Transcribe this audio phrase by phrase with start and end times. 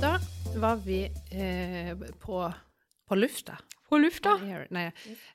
[0.00, 0.16] Da
[0.56, 2.52] var vi eh, på,
[3.08, 3.58] på lufta.
[3.88, 4.32] På lufta?
[4.72, 4.86] Nei,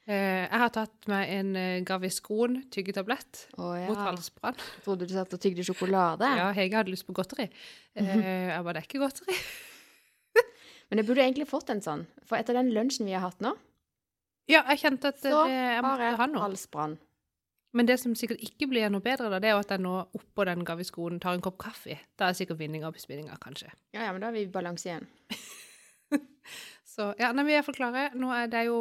[0.07, 0.15] eh,
[0.47, 3.83] jeg har tatt meg en uh, Gaviscon tyggetablett ja.
[3.85, 4.57] mot halsbrann.
[4.81, 6.31] Trodde du satt og tygde sjokolade?
[6.39, 7.45] Ja, Hege hadde lyst på godteri.
[7.93, 9.37] Eh, jeg bare, det er ikke godteri.
[10.89, 12.05] Men jeg burde egentlig fått en sånn.
[12.25, 13.53] For etter den lunsjen vi har hatt nå,
[14.51, 16.43] Ja, jeg kjente at så det, jeg måtte ha noe.
[16.45, 16.97] halsbrann.
[17.75, 19.95] Men det som sikkert ikke blir noe bedre, da, det er jo at jeg nå
[20.15, 21.97] oppå den gaviskoen tar en kopp kaffe.
[22.15, 23.67] Da er sikkert vinninga og bespinninga, kanskje.
[23.91, 25.09] Ja, ja, men da er vi i balanse igjen.
[26.95, 28.05] Så ja, nei, vi er iallfall klare.
[28.15, 28.77] Nå er det jo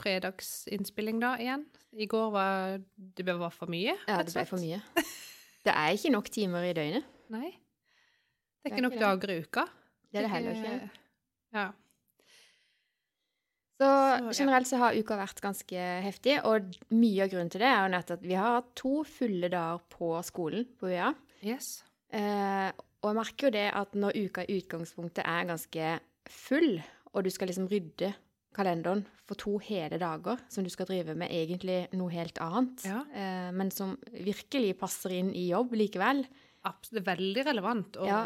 [0.00, 1.62] fredagsinnspilling da igjen.
[1.94, 3.94] I går var det var for mye.
[4.08, 4.80] Ja, det ble for mye.
[5.66, 7.06] Det er ikke nok timer i døgnet.
[7.34, 7.48] Nei.
[7.50, 9.64] Det er Det er ikke nok ikke dager i uka.
[10.12, 10.90] Det er det heller ikke.
[11.56, 11.64] Ja.
[13.76, 17.82] Så generelt så har uka vært ganske heftig, og mye av grunnen til det er
[17.84, 21.10] jo nettopp at vi har hatt to fulle dager på skolen på UiA.
[21.44, 21.82] Yes.
[22.10, 22.70] Eh,
[23.02, 25.90] og jeg merker jo det at når uka i utgangspunktet er ganske
[26.32, 26.78] full,
[27.12, 28.14] og du skal liksom rydde
[28.56, 33.02] kalenderen for to hele dager som du skal drive med egentlig noe helt annet, Ja.
[33.12, 36.24] eh, men som virkelig passer inn i jobb likevel,
[36.66, 37.04] Absolutt.
[37.06, 38.24] Veldig relevant og Ja.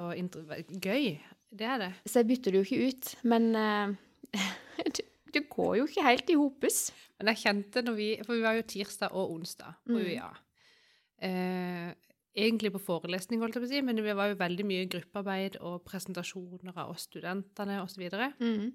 [0.81, 1.19] gøy.
[1.53, 1.93] Det er det.
[2.09, 3.17] så jeg bytter det jo ikke ut.
[3.25, 3.89] Men eh,
[5.35, 6.79] det, går jo ikke helt i hopes.
[7.19, 10.05] Men jeg kjente når vi For vi var jo tirsdag og onsdag på Mm.
[10.07, 10.31] UiA.
[11.23, 11.95] Eh,
[12.37, 15.59] egentlig på forelesning, holdt jeg på å si, men det var jo veldig mye gruppearbeid
[15.61, 18.07] og presentasjoner av oss studentene osv.
[18.41, 18.71] Mm.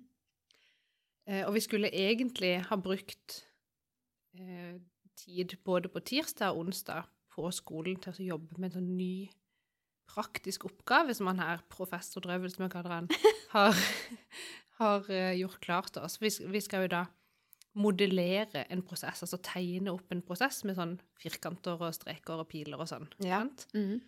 [1.27, 3.39] Eh, og vi skulle egentlig ha brukt
[4.37, 4.75] eh,
[5.15, 9.29] tid både på tirsdag og onsdag på skolen til å jobbe med en sånn ny
[10.05, 13.07] praktisk oppgave som han her, professor Drøvel, som jeg kaller han,
[13.55, 13.79] har,
[14.79, 16.17] har eh, gjort klart til oss.
[16.21, 17.05] Vi, skal jo da
[17.79, 22.79] modellere en prosess, altså tegne opp en prosess med sånn firkanter og streker og piler
[22.79, 23.07] og sånn.
[23.23, 23.41] Ja.
[23.43, 23.67] sant?
[23.75, 23.99] Mm.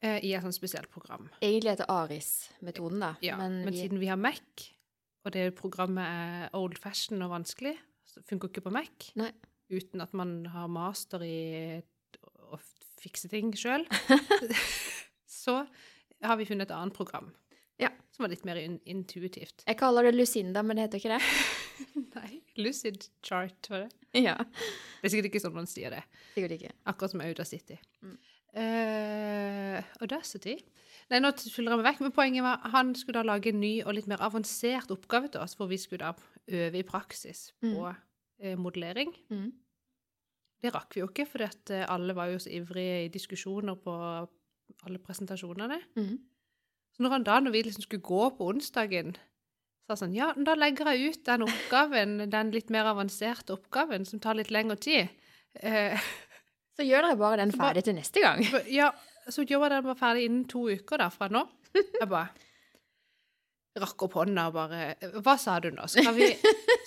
[0.00, 1.28] Eh, I et sånt spesielt program.
[1.44, 3.12] Egentlig etter ARIS-metoden, da.
[3.24, 4.70] Ja, men, vi, siden vi har Mac,
[5.26, 7.74] og det programmet er old fashion og vanskelig,
[8.08, 9.28] så funker ikke på Mac, Nei.
[9.70, 11.36] uten at man har master i
[12.50, 12.58] å
[13.00, 13.84] fikse ting sjøl,
[15.42, 15.60] så
[16.24, 17.28] har vi funnet et annet program.
[17.80, 17.90] Ja.
[18.12, 19.64] Som var litt mer in intuitivt.
[19.66, 21.22] jeg kaller det Lucinda, men det heter ikke det.
[22.18, 24.24] Nei, Lucid Chart, var det?
[24.26, 24.36] ja.
[24.36, 26.02] Det er sikkert ikke sånn man sier det.
[26.34, 26.74] Sikkert ikke.
[26.90, 27.78] Akkurat som Audacity.
[28.04, 28.18] Mm.
[28.50, 30.56] Uh, Audacity?
[31.10, 33.72] Nei, nå fyller jeg meg vekk, men poenget var han skulle da lage en ny
[33.82, 37.88] og litt mer avansert oppgave til oss, hvor vi skulle da øve i praksis på
[37.90, 39.10] eh, modellering.
[39.32, 39.48] Mm.
[40.60, 41.46] Det rakk vi jo ikke, for
[41.80, 43.94] alle var jo så ivrige i diskusjoner på
[44.86, 45.80] alle presentasjonene.
[45.96, 46.18] Mm.
[47.00, 49.14] Så når han da, når vi liksom skulle gå på onsdagen,
[49.88, 54.20] sa sånn, ja, da legger jeg ut den oppgaven, den litt mer avanserte oppgaven, som
[54.20, 55.08] tar litt lengre tid.
[55.64, 55.96] Eh,
[56.76, 58.44] Så gjør dere bare den ferdig til neste gang.
[58.68, 58.90] Ja,
[59.32, 61.46] så jobba den bare ferdig innen to uker da, fra nå.
[61.72, 62.28] Jeg bare
[63.80, 65.88] rakk opp hånda og bare Hva sa du nå?
[65.88, 66.28] Skal vi,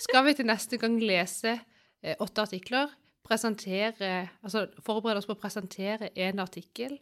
[0.04, 1.56] skal vi til neste gang lese
[2.04, 2.92] eh, åtte artikler?
[3.26, 4.10] Presentere
[4.44, 6.98] Altså forberede oss på å presentere én artikkel,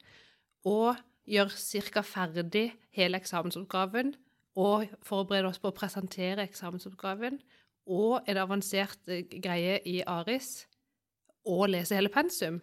[0.65, 0.97] og
[1.29, 2.03] gjøre ca.
[2.03, 4.15] ferdig hele eksamensoppgaven,
[4.57, 7.39] og forbereder oss på å presentere eksamensoppgaven,
[7.89, 10.67] og en avansert eh, greie i ARIS,
[11.49, 12.61] og lese hele pensum?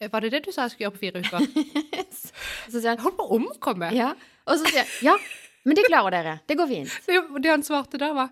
[0.00, 2.06] Eh, Var det det du sa jeg skulle gjøre på fire uker?
[2.72, 3.90] Så sier han Hold på å omkomme.
[3.96, 4.12] ja.
[4.48, 5.12] Og så sier jeg ja,
[5.68, 6.32] men det klarer dere.
[6.48, 6.94] Det går fint.
[7.08, 8.30] Det, det han svarte da, var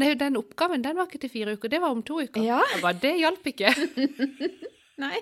[0.00, 2.40] Nei, den oppgaven den var ikke til fire uker, det var om to uker.
[2.46, 2.60] Ja.
[2.72, 3.72] Jeg bare, Det hjalp ikke.
[5.02, 5.18] Nei.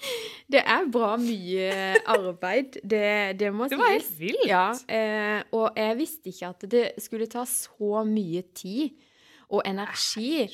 [0.52, 1.70] Det er bra mye
[2.12, 2.76] arbeid.
[2.84, 4.44] Det, det må Det var helt vilt.
[4.46, 8.94] Ja, eh, og jeg visste ikke at det skulle ta så mye tid
[9.50, 10.46] og energi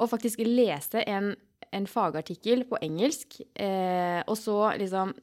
[0.00, 1.34] å faktisk lese en,
[1.72, 5.14] en fagartikkel på engelsk, eh, og så liksom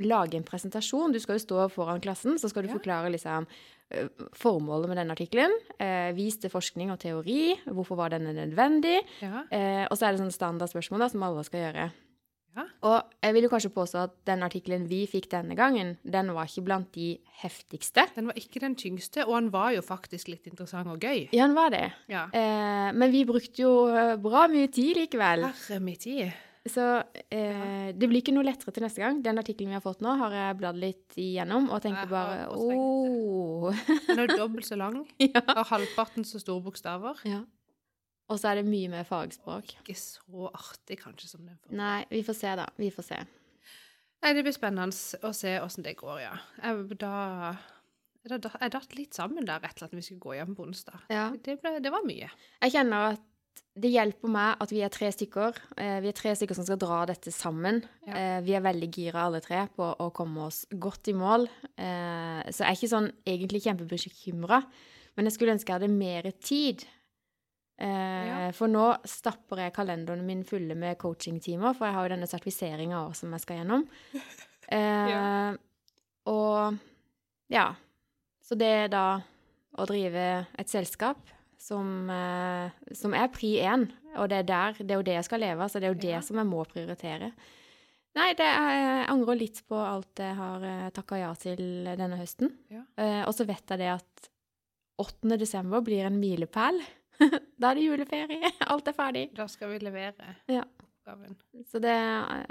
[0.00, 1.12] lage en presentasjon.
[1.12, 2.76] Du skal jo stå foran klassen, så skal du Ja.
[2.78, 3.46] forklare liksom
[3.92, 5.52] eh, formålet med denne artikkelen.
[5.78, 7.54] Eh, vis til forskning og teori.
[7.68, 9.00] Hvorfor var denne nødvendig?
[9.20, 9.44] Ja.
[9.52, 11.90] Eh, og så er det sånne standardspørsmål da, som alle skal gjøre.
[12.56, 12.64] Ja.
[12.88, 16.50] Og jeg vil jo kanskje påstå at den artikkelen vi fikk denne gangen, den var
[16.50, 17.12] ikke blant de
[17.42, 18.06] heftigste.
[18.16, 21.28] Den var ikke den tyngste, og han var jo faktisk litt interessant og gøy.
[21.30, 21.86] Ja, den var det.
[22.10, 22.26] Ja.
[22.34, 25.46] Eh, men vi brukte jo eh, bra mye tid likevel.
[25.50, 26.30] Herre min tid.
[26.68, 26.82] Så
[27.32, 29.22] eh, det blir ikke noe lettere til neste gang.
[29.24, 33.72] Den artikkelen vi har fått nå, har jeg bladd litt igjennom og tenker bare ååå.
[34.10, 35.40] Den er jo dobbelt så lang, ja.
[35.54, 37.24] og halvparten så store bokstaver.
[37.28, 37.44] ja.
[38.30, 39.74] Og så er det mye mer fagspråk.
[39.82, 41.78] Ikke så artig kanskje som den forrige.
[41.80, 42.68] Nei, vi får se, da.
[42.78, 43.18] Vi får se.
[44.20, 46.34] Nei, det blir spennende å se åssen det går, ja.
[46.60, 47.14] Jeg, da,
[48.22, 50.54] jeg, da, jeg datt litt sammen der rett og slett når vi skulle gå hjem
[50.58, 51.02] på onsdag.
[51.10, 51.30] Ja.
[51.34, 52.28] Det, ble, det var mye.
[52.60, 53.26] Jeg kjenner at
[53.80, 55.58] det hjelper meg at vi er tre stykker.
[55.80, 57.80] Eh, vi er tre stykker som skal dra dette sammen.
[58.06, 58.14] Ja.
[58.14, 61.48] Eh, vi er veldig gira alle tre på å komme oss godt i mål.
[61.74, 64.62] Eh, så jeg er ikke sånn egentlig kjempebekymra,
[65.16, 66.84] men jeg skulle ønske jeg hadde mer tid.
[67.80, 68.50] Eh, Ja.
[68.52, 72.98] For nå stapper jeg kalenderen min fulle med coachingtimer, for jeg har jo denne sertifiseringa
[73.06, 73.86] òg som jeg skal gjennom.
[74.70, 75.56] Eh, Ja.
[76.30, 76.76] Og
[77.50, 77.74] ja.
[78.46, 79.20] Så det er da
[79.78, 81.18] å drive et selskap
[81.58, 85.24] som, eh, som er pri én, og det er der, det er jo det jeg
[85.26, 86.20] skal leve av, så det er jo det Ja.
[86.20, 87.32] som jeg må prioritere.
[88.14, 92.52] Nei, det jeg angrer litt på alt jeg har takka ja til denne høsten.
[92.70, 92.82] Ja.
[92.98, 94.28] Eh, og så vet jeg det at
[94.98, 95.36] 8.
[95.38, 96.80] desember blir en milepæl.
[97.60, 98.50] da er det juleferie.
[98.72, 99.26] Alt er ferdig.
[99.36, 100.62] Da skal vi levere Ja.
[100.82, 101.36] oppgaven.
[101.70, 101.92] Så det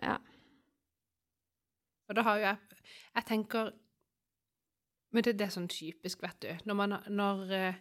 [0.03, 0.17] Ja.
[2.09, 2.57] Og da har jo jeg
[3.15, 3.71] Jeg tenker
[5.11, 6.49] Men det, det er sånn typisk, vet du.
[6.69, 7.73] Når, man, når, eh,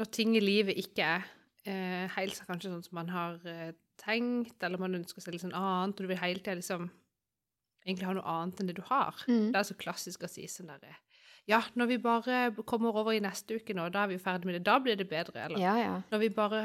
[0.00, 1.26] når ting i livet ikke er
[1.68, 5.42] eh, helt så kanskje sånn som man har eh, tenkt, eller man ønsker seg litt
[5.44, 6.86] sånn annet, og du vil hele tida liksom
[7.84, 9.12] egentlig ha noe annet enn det du har.
[9.28, 9.50] Mm.
[9.52, 10.94] Det er så klassisk å si sånn derre
[11.48, 14.48] Ja, når vi bare kommer over i neste uke nå, da er vi jo ferdig
[14.50, 14.64] med det.
[14.68, 15.46] Da blir det bedre.
[15.46, 15.94] Eller Ja, ja.
[16.12, 16.62] når vi bare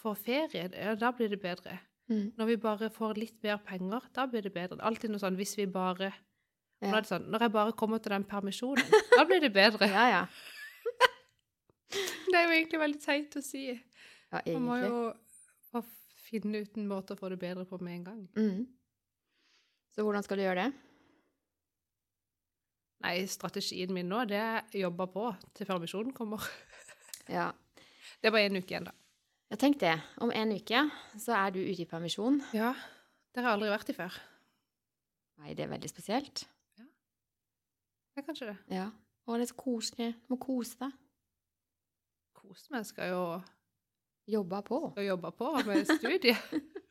[0.00, 1.78] får ferie, ja, da blir det bedre.
[2.10, 2.32] Mm.
[2.36, 4.80] Når vi bare får litt mer penger, da blir det bedre.
[4.84, 6.12] Alltid noe sånn hvis vi bare
[6.82, 6.90] Ja.
[6.90, 8.84] Nå er det sånn, når jeg bare kommer til den permisjonen,
[9.16, 9.86] da blir det bedre.
[9.94, 10.24] Ja, ja.
[12.28, 13.68] Det er jo egentlig veldig teit å si.
[13.70, 14.54] ja egentlig.
[14.58, 15.84] Man må jo
[16.24, 18.22] finne ut en måte å få det bedre på med en gang.
[18.34, 18.66] Mm.
[19.94, 20.72] Så hvordan skal du gjøre det?
[23.04, 26.44] Nei, strategien min nå, det er jobbe på til permisjonen kommer.
[27.24, 27.46] Ja.
[28.20, 28.92] Det er bare én uke igjen, da.
[29.48, 29.94] Ja, tenk det.
[30.20, 30.82] Om en uke
[31.16, 32.36] så er du ute i permisjon.
[32.52, 32.74] Ja.
[33.32, 34.18] Det har jeg aldri vært i før.
[35.40, 36.42] Nei, det er veldig spesielt.
[36.76, 36.84] Ja.
[38.12, 38.56] Det er kanskje det.
[38.76, 38.90] Ja.
[39.24, 40.10] Å, det er så koselig.
[40.20, 40.92] Du må kose deg.
[42.36, 42.84] Kose meg.
[42.90, 43.22] Skal jo
[44.36, 44.82] Jobbe på.
[44.92, 46.52] skal jobbe på med studiet.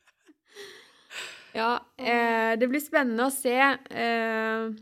[1.54, 4.74] Ja, eh, det blir spennende å se eh,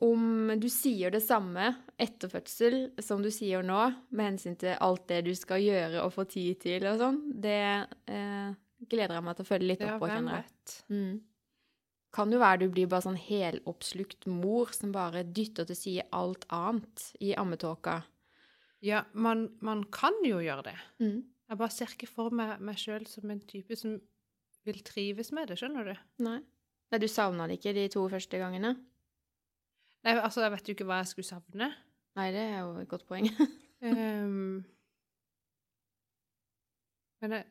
[0.00, 3.80] om du sier det samme etter fødsel som du sier nå,
[4.16, 7.18] med hensyn til alt det du skal gjøre og få tid til og sånn.
[7.44, 7.64] Det
[8.08, 8.54] eh,
[8.88, 10.78] gleder jeg meg til å følge litt opp på, kjenner jeg.
[10.88, 11.18] Mm.
[12.16, 16.48] Kan jo være du blir bare sånn heloppslukt mor som bare dytter til side alt
[16.54, 18.00] annet i ammetåka.
[18.80, 20.78] Ja, man, man kan jo gjøre det.
[21.04, 21.18] Mm.
[21.50, 23.98] Jeg bare ser ikke for meg meg sjøl som en type som
[24.64, 25.92] vil trives med det, skjønner du?
[26.24, 26.38] Nei.
[26.90, 28.74] Nei, du savna det ikke de to første gangene?
[30.06, 31.70] Nei, altså, jeg vet jo ikke hva jeg skulle savne.
[32.18, 33.28] Nei, det er jo et godt poeng.
[33.84, 34.60] um,
[37.22, 37.46] men det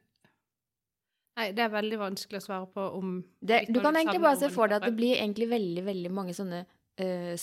[1.40, 4.50] Nei, det er veldig vanskelig å svare på om Det, du kan egentlig bare se
[4.51, 6.66] for deg at det blir egentlig veldig veldig mange sånne
[7.00, 7.36] uh,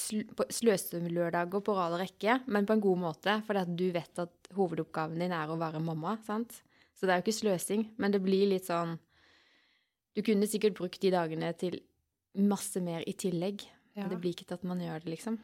[0.52, 4.52] sløselørdager på rad og rekke, men på en god måte, fordi at du vet at
[4.58, 6.58] hovedoppgaven din er å være mamma, sant?
[6.96, 8.98] Så det er jo ikke sløsing, men det blir litt sånn
[10.16, 11.80] Du kunne sikkert brukt de dagene til
[12.36, 13.64] masse mer i tillegg,
[13.96, 14.02] ja.
[14.04, 15.38] men det blir ikke til at man gjør det, liksom.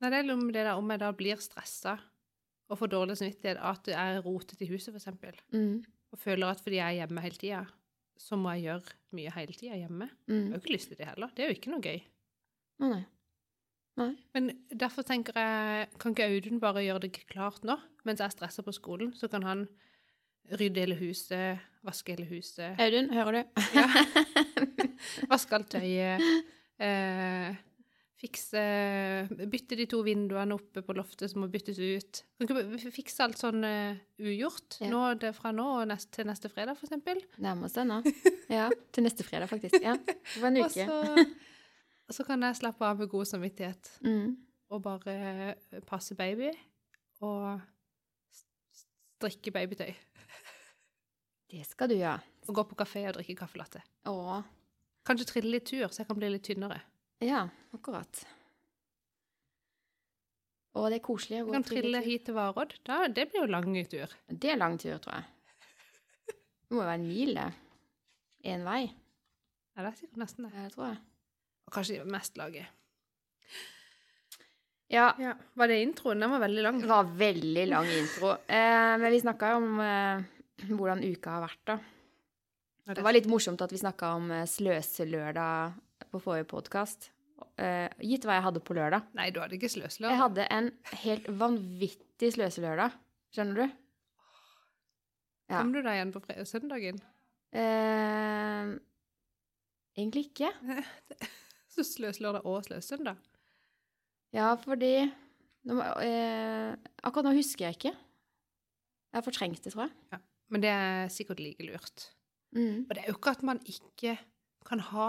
[0.00, 1.96] Nei, det er om det der om jeg da blir stressa
[2.70, 5.82] og får dårlig samvittighet at det er rotet i huset, eksempel, Mm.
[6.12, 7.66] og føler at fordi jeg er hjemme hele tida,
[8.18, 10.08] så må jeg gjøre mye hele tida hjemme.
[10.28, 10.50] Jeg Mm.
[10.52, 11.28] har jo ikke lyst til det heller.
[11.34, 12.02] Det er jo ikke noe gøy.
[12.80, 13.04] Nei, nei.
[13.98, 14.16] Nei.
[14.34, 18.62] Men derfor tenker jeg, kan ikke Audun bare gjøre det klart nå, mens jeg stresser
[18.62, 19.12] på skolen?
[19.14, 19.68] Så kan han
[20.52, 23.62] rydde hele huset, vaske hele huset, Audun, hører du?
[23.74, 23.88] Ja.
[25.32, 26.22] vaske alt tøyet,
[26.78, 27.56] eh,
[28.18, 28.62] fikse
[29.50, 32.22] Bytte de to vinduene oppe på loftet som må byttes ut.
[32.94, 34.88] Fikse alt sånn uh, ugjort Ja.
[34.90, 37.20] nå, det, fra nå og nest, til neste fredag, eksempel?
[37.38, 38.00] Nærmer seg nå.
[38.50, 38.66] Ja,
[38.96, 39.76] til neste fredag, faktisk.
[39.84, 40.86] Ja, det var en Og uke.
[40.88, 41.24] så,
[42.08, 43.90] og så kan jeg slappe av med god samvittighet.
[44.02, 44.36] Mm.
[44.70, 45.54] og bare
[45.88, 46.50] passe baby
[47.24, 47.60] og
[49.18, 49.92] strikke babytøy.
[51.48, 52.18] Det skal du gjøre.
[52.48, 53.80] Og gå på kafé og drikke kaffelatte.
[54.08, 54.38] Åh.
[54.40, 54.42] Å,
[55.08, 56.82] Kanskje trille litt tur, så jeg kan bli litt tynnere.
[57.24, 58.20] ja, akkurat.
[60.78, 61.40] Og det er koselig.
[61.42, 61.50] å gå.
[61.50, 62.74] Du kan trille hit til Varodd.
[63.16, 64.12] Det blir jo lang tur.
[64.28, 65.24] Det er lang tur, tror jeg.
[66.28, 67.48] Det må jo være en mil, det.
[68.52, 68.82] Én vei,
[69.74, 70.52] Ja, det er sikkert nesten det.
[70.54, 70.98] Ja, det tror jeg.
[71.66, 72.66] Og kanskje mest laget.
[74.90, 75.34] Ja, Ja.
[75.54, 76.20] Var det introen?
[76.20, 76.80] Den var veldig lang.
[76.80, 78.30] det var veldig lang intro.
[78.48, 80.22] Eh, men vi snakka jo om eh,
[80.70, 81.78] hvordan uka har vært, da.
[82.88, 85.74] Det var litt morsomt at vi snakka om eh, sløselørdag
[86.08, 87.10] på forrige podkast.
[87.58, 89.04] Uh, gitt hva jeg hadde på lørdag.
[89.18, 90.14] Nei, du hadde ikke sløselørdag.
[90.14, 90.70] Jeg hadde en
[91.02, 92.96] helt vanvittig sløselørdag.
[93.34, 93.76] Skjønner du?
[95.50, 95.60] Ja.
[95.60, 97.00] Kom du deg igjen på søndagen?
[97.52, 98.78] Uh,
[99.98, 100.50] egentlig ikke.
[101.74, 103.20] Så sløselørdag og sløsesøndag?
[104.34, 104.94] Ja, fordi
[105.68, 106.72] nå eh,
[107.04, 107.92] Akkurat nå husker jeg ikke.
[107.92, 109.94] Jeg har fortrengt det, tror jeg.
[110.14, 110.22] Ja.
[110.48, 112.08] Men det er sikkert like lurt.
[112.56, 112.86] Mm.
[112.88, 114.18] Og det er jo ikke at man ikke
[114.68, 115.08] kan ha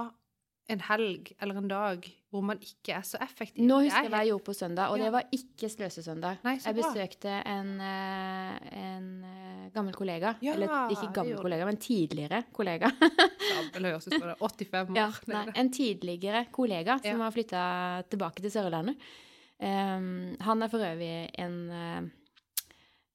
[0.69, 3.63] en helg eller en dag hvor man ikke er så effektiv.
[3.65, 5.03] Nå husker er jeg hva jeg gjorde på søndag, og Ja.
[5.05, 6.43] det var ikke sløsesøndag.
[6.45, 10.35] Nei, Jeg besøkte en, eh, en eh, gammel kollega.
[10.45, 12.91] Ja, Eller ikke gammel kollega, men tidligere kollega.
[12.99, 14.95] Gammel høres ut som det er 85 år.
[15.01, 17.63] Ja, Nei, en tidligere kollega som har flytta
[18.09, 18.95] tilbake til Sørlandet.
[19.59, 22.01] Um, han er for øvrig en, eh,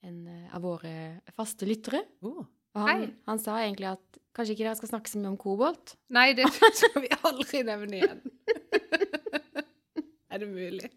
[0.02, 2.02] en av våre faste lyttere.
[2.20, 2.44] Oh.
[2.74, 5.94] Og han, han sa egentlig at kanskje ikke dere skal snakke så mye om kobolt.
[6.14, 6.48] Nei, det
[6.80, 8.22] skal vi aldri nevne igjen.
[10.34, 10.90] er det mulig?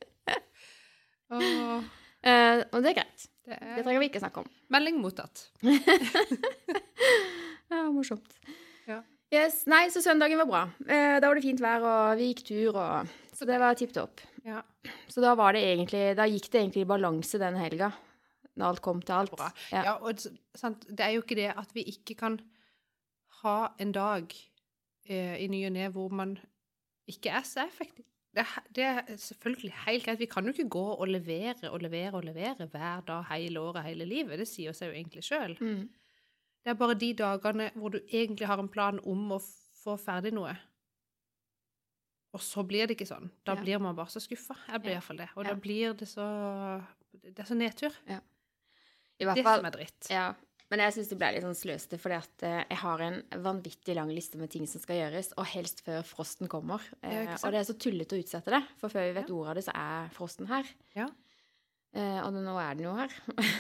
[1.30, 1.84] Oh.
[2.24, 3.26] Eh, og det er greit.
[3.46, 4.50] det Det er trenger vi ikke snakke om.
[4.74, 5.48] melding mottatt.
[7.68, 8.32] Ja, morsomt.
[8.88, 9.02] Ja.
[9.34, 10.62] Yes, Nei, så søndagen var bra.
[10.88, 13.92] Eh, da var det fint vær, og vi gikk tur, og Så det var tipp
[13.96, 14.22] topp.
[14.48, 14.62] Ja,
[15.12, 17.90] Så da var det egentlig Da gikk det egentlig i balanse den helga.
[18.58, 19.32] Når alt kom til alt.
[19.32, 19.52] bra.
[19.72, 19.84] Ja.
[19.86, 20.18] Ja, og
[20.58, 22.40] sant, det er jo ikke det at vi ikke kan
[23.44, 24.34] ha en dag
[25.10, 26.38] eh, i ny og ne hvor man
[27.08, 28.04] ikke er så effektiv.
[28.38, 28.44] Det,
[28.76, 30.20] det er selvfølgelig helt greit.
[30.20, 33.84] Vi kan jo ikke gå og levere og levere og levere hver dag hele året,
[33.86, 34.38] hele livet.
[34.40, 35.56] Det sier seg jo egentlig sjøl.
[35.62, 35.88] Mm.
[36.64, 39.40] Det er bare de dagene hvor du egentlig har en plan om å
[39.84, 40.54] få ferdig noe.
[42.36, 43.30] Og så blir det ikke sånn.
[43.48, 43.62] Da Ja.
[43.62, 44.54] blir man bare så skuffa.
[44.68, 44.98] Jeg blir Ja.
[45.00, 45.30] iallfall det.
[45.36, 45.50] Og Ja.
[45.54, 46.84] da blir det så
[47.24, 47.94] Det er så nedtur.
[49.18, 50.10] I hvert Det fall som er dritt.
[50.14, 50.28] Ja.
[50.68, 53.94] Men jeg syns det ble litt sånn sløsete, fordi at eh, jeg har en vanvittig
[53.96, 56.84] lang liste med ting som skal gjøres, og helst før frosten kommer.
[57.00, 59.54] Ja, Eh, og det er så tullete å utsette det, for før vi vet ordet
[59.54, 60.68] av det, så er frosten her.
[60.98, 61.08] Ja.
[61.96, 63.16] Eh, og nå er den jo her.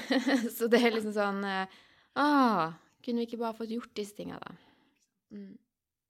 [0.57, 4.51] så det er liksom sånn ah, Kunne vi ikke bare fått gjort disse tinga, da?
[5.31, 5.55] Mm.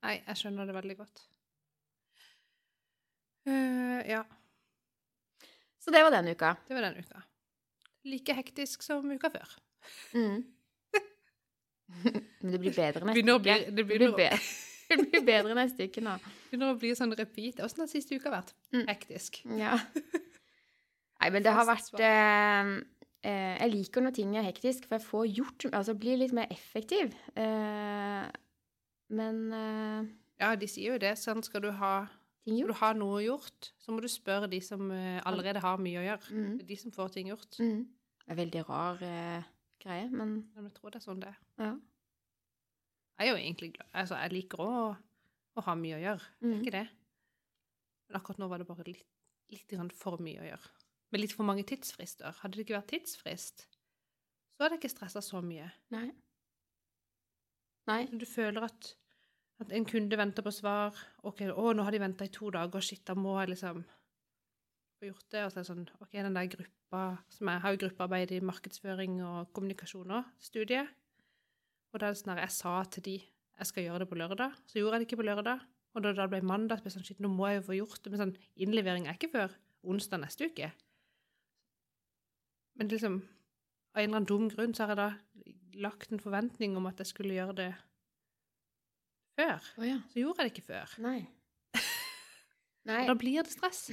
[0.07, 1.23] Nei, jeg skjønner det veldig godt.
[3.47, 4.25] Uh, ja,
[5.79, 6.55] Så det var den uka.
[6.67, 7.21] det var den uka.
[8.05, 9.55] Like hektisk som uka før.
[10.13, 10.43] Mm.
[12.41, 13.41] Men det blir bedre neste uke.
[13.43, 14.39] bli, det Det blir, begynner, å- bedre.
[14.89, 16.17] det blir bedre neste uke nå.
[16.51, 17.59] begynner å bli sånn repeat.
[17.63, 18.53] Åssen har siste uka vært?
[18.75, 18.85] Mm.
[18.89, 19.41] Hektisk.
[19.57, 19.77] Ja.
[21.21, 22.73] Nei, men det har vært eh,
[23.25, 26.45] eh, Jeg liker når ting er hektisk, for jeg får gjort Altså blir litt mer
[26.53, 27.15] effektiv.
[27.35, 28.27] Eh,
[29.17, 30.11] men eh,
[30.43, 31.15] Ja, de sier jo det.
[31.17, 31.95] Sånn skal du ha
[32.47, 35.59] ting Skal du har ha noe gjort, så må du spørre de som eh, allerede
[35.63, 36.31] har mye å gjøre.
[36.31, 36.53] Mm.
[36.69, 37.57] De som får ting gjort.
[37.59, 37.81] Mm.
[38.23, 39.43] Det er veldig rar eh,
[39.83, 41.39] greie, men jeg tror det er sånn det er.
[41.65, 41.73] ja.
[43.17, 43.87] Jeg er jo egentlig glad.
[43.97, 44.73] Altså, jeg liker å,
[45.57, 46.25] å ha mye å gjøre.
[46.37, 46.59] Det er Mm.
[46.61, 46.83] ikke det.
[48.07, 49.07] Men akkurat nå var det bare litt,
[49.49, 50.69] litt grann for mye å gjøre.
[51.11, 52.35] Med litt for mange tidsfrister.
[52.43, 53.65] Hadde det ikke vært tidsfrist,
[54.53, 55.71] så hadde jeg ikke stressa så mye.
[55.95, 56.11] Nei.
[57.89, 58.03] Nei.
[58.11, 58.91] Du føler at,
[59.63, 60.97] at en kunde venter på svar.
[61.25, 62.83] OK, å, nå har de venta i to dager.
[62.83, 63.81] Shit, da må jeg liksom
[64.99, 65.45] få gjort det.
[65.45, 68.43] Og så er det sånn OK, den der gruppa som jeg har jo gruppearbeid i
[68.45, 70.83] markedsføring og kommunikasjon og studie.
[71.93, 73.17] Og da er det sånn at jeg sa til de
[73.57, 75.63] jeg skal gjøre det på lørdag, så gjorde jeg det ikke på lørdag.
[75.97, 77.77] Og da det ble mandag, så ble det sånn shit, nå må jeg jo få
[77.79, 78.11] gjort det.
[78.13, 79.55] Men sånn innlevering er ikke før
[79.87, 80.69] onsdag neste uke.
[82.77, 83.15] Men liksom,
[83.95, 87.01] av en eller annen dum grunn så har jeg da lagt en forventning om at
[87.01, 87.71] jeg skulle gjøre det
[89.37, 89.67] før.
[89.77, 89.97] oh, ja.
[90.11, 90.95] Så gjorde jeg det ikke før.
[91.05, 91.19] Nei.
[92.89, 93.01] Nei.
[93.03, 93.85] Og da blir det stress.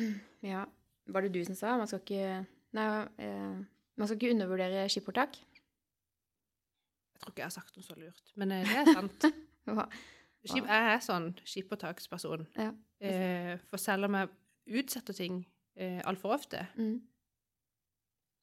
[0.45, 0.65] Ja.
[1.13, 2.29] Var det du som sa man skal ikke
[2.75, 2.87] Nei,
[3.23, 3.59] eh,
[4.01, 5.37] man skal ikke undervurdere skippertak?
[7.15, 9.27] Jeg tror ikke jeg har sagt noe så lurt, men eh, det er sant.
[10.45, 12.43] Skip, jeg er sånn skippertaksperson.
[12.61, 12.73] Ja.
[13.01, 14.29] Eh, for selv om jeg
[14.83, 15.39] utsetter ting
[15.81, 16.99] eh, altfor ofte, Mm.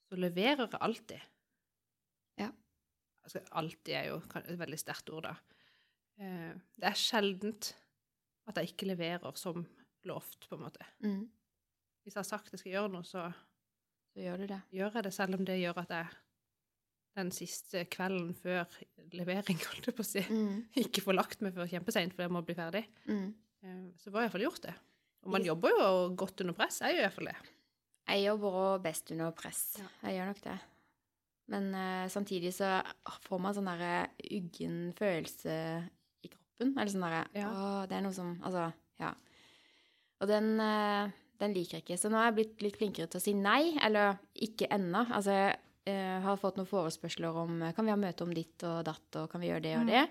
[0.10, 1.28] så leverer jeg alltid.
[2.42, 2.48] Ja.
[3.24, 5.36] Altså, alltid er jo et veldig sterkt ord, da.
[6.20, 7.74] Eh, det er sjeldent
[8.48, 9.66] at jeg ikke leverer som
[10.06, 10.86] lovt, på en måte.
[11.06, 11.30] Mm.
[12.04, 13.28] Hvis jeg har sagt jeg skal gjøre noe, så
[14.14, 14.62] Så gjør du det.
[14.74, 16.08] gjør jeg det, selv om det gjør at jeg
[17.16, 18.66] den siste kvelden før
[19.14, 20.66] levering, holdt jeg på å si, Mm.
[20.76, 22.86] ikke får lagt meg før kjempeseint, for jeg må bli ferdig.
[23.08, 23.34] Mm.
[23.64, 24.74] Eh, Så får jeg iallfall gjort det.
[25.24, 26.80] Og man jobber jo godt under press.
[26.82, 27.36] Jeg gjør iallfall det.
[28.08, 29.78] Jeg jobber òg best under press.
[29.78, 29.88] Ja.
[30.10, 30.60] Jeg gjør nok det.
[31.52, 32.82] Men uh, samtidig så
[33.28, 35.56] får man sånn derre uggen følelse
[36.62, 36.78] kroppen.
[36.78, 37.50] Eller sånn derre Ja.
[37.50, 39.14] Å, det er noe som Altså, ja.
[40.22, 41.98] Og den, eh, den liker jeg ikke.
[41.98, 43.78] Så nå har jeg blitt litt flinkere til å si nei.
[43.82, 45.08] Eller ikke ennå.
[45.12, 48.62] Altså, jeg eh, har fått noen forespørsler om eh, Kan vi ha møte om ditt
[48.64, 49.88] og datt, og kan vi gjøre det og Mm.
[49.88, 50.08] det?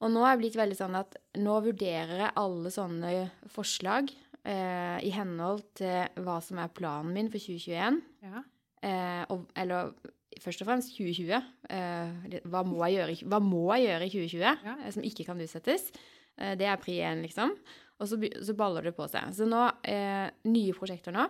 [0.00, 4.12] Og nå er jeg blitt veldig sånn at nå vurderer jeg alle sånne forslag
[4.44, 7.98] eh, i henhold til hva som er planen min for 2021.
[8.22, 8.44] Ja.
[8.80, 9.90] Eh, og, eller
[10.42, 11.42] først og fremst 2020.
[11.70, 14.76] Eh, hva, må jeg gjøre, hva må jeg gjøre i 2020 Ja.
[14.84, 15.90] eh, som ikke kan utsettes?
[16.38, 17.54] Eh, det er pri én, liksom.
[17.98, 19.32] Og så, så baller det på seg.
[19.34, 21.26] Så nå, eh, nye prosjekter nå.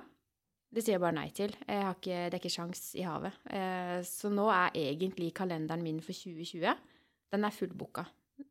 [0.69, 1.55] Det sier jeg bare nei til.
[1.65, 3.33] Jeg har ikke, det er ikke sjans i havet.
[3.49, 6.75] Eh, så nå er egentlig kalenderen min for 2020
[7.33, 8.05] Den er fullbooka.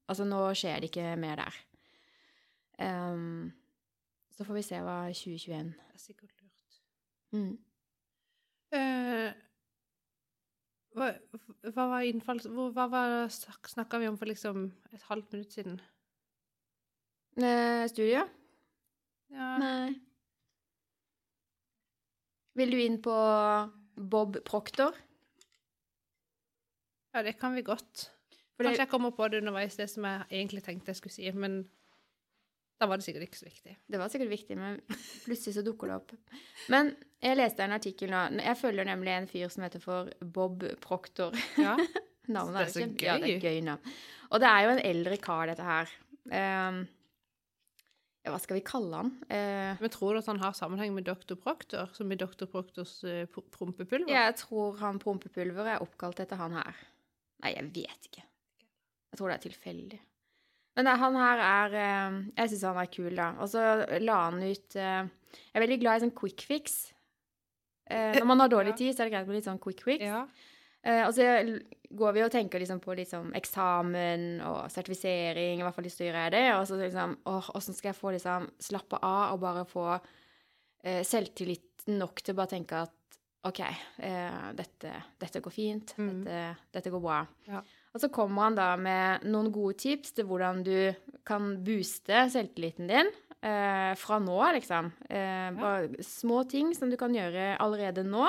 [0.09, 1.55] Altså, nå skjer det ikke mer der.
[2.79, 3.51] Um,
[4.35, 6.75] så får vi se hva 2021 Det er sikkert lurt.
[7.33, 7.57] mm.
[8.77, 9.31] Eh,
[10.97, 11.11] hva,
[11.73, 12.47] hva var innfalls...
[12.49, 15.79] Hva, Hva snakka vi om for liksom et halvt minutt siden?
[17.37, 18.25] eh, Studio?
[19.33, 19.49] Ja.
[19.61, 19.95] Nei.
[22.57, 23.17] Vil du inn på
[23.97, 24.95] Bob Proctor?
[27.13, 28.11] ja, det kan vi godt.
[28.57, 28.69] Fordi...
[28.69, 31.63] Kanskje jeg kommer på det underveis, det som jeg egentlig tenkte jeg skulle si, men
[32.77, 33.75] da var det sikkert ikke så viktig.
[33.89, 34.75] Det var sikkert viktig, men
[35.25, 36.12] plutselig så dukker det opp.
[36.69, 36.91] Men
[37.25, 38.19] jeg leste en artikkel nå.
[38.43, 41.34] Jeg følger nemlig en fyr som heter for Bob Proctor.
[41.57, 41.74] Ja.
[42.27, 43.62] Navnet Det er så ikke- Ja, det er gøy.
[43.63, 43.96] navn.
[44.29, 45.89] Og det er jo en eldre kar, dette her.
[46.36, 46.81] Ehm,
[48.25, 49.12] ja, hva skal vi kalle han?
[49.31, 51.38] Uh, Men tror du at han har sammenheng med Dr.
[51.39, 52.43] Proctor, som i Dr.
[52.51, 54.12] Proctors uh, pro- prompepulver?
[54.12, 56.75] jeg tror han prompepulver er oppkalt etter han her.
[57.46, 58.25] Nei, jeg vet ikke.
[59.13, 60.00] Jeg tror det er tilfeldig.
[60.77, 63.31] Men han her er eh, Jeg syns han er kul, da.
[63.41, 63.63] Og så
[64.03, 66.77] la han ut eh, Jeg er veldig glad i sånn quick fix.
[67.89, 70.05] Eh, når man har dårlig tid, så er det greit med litt sånn quick fix.
[70.05, 70.27] Ja.
[70.88, 71.24] Og så
[72.00, 76.19] går vi og tenker liksom på liksom eksamen og sertifisering, i hvert fall i styret
[76.27, 76.46] er det.
[76.55, 81.01] Og så liksom åh, åssen skal jeg få liksom slappe av og bare få eh,
[81.07, 85.93] selvtillit nok til å bare tenke at OK, eh, dette, dette går fint.
[86.00, 86.24] Mm.
[86.25, 86.39] Dette,
[86.75, 87.22] dette går bra.
[87.48, 87.63] Ja.
[87.96, 90.75] Og så kommer han da med noen gode tips til hvordan du
[91.27, 93.10] kan booste selvtilliten din
[93.41, 94.91] eh, fra nå, liksom.
[95.10, 98.27] Eh, bare små ting som du kan gjøre allerede nå,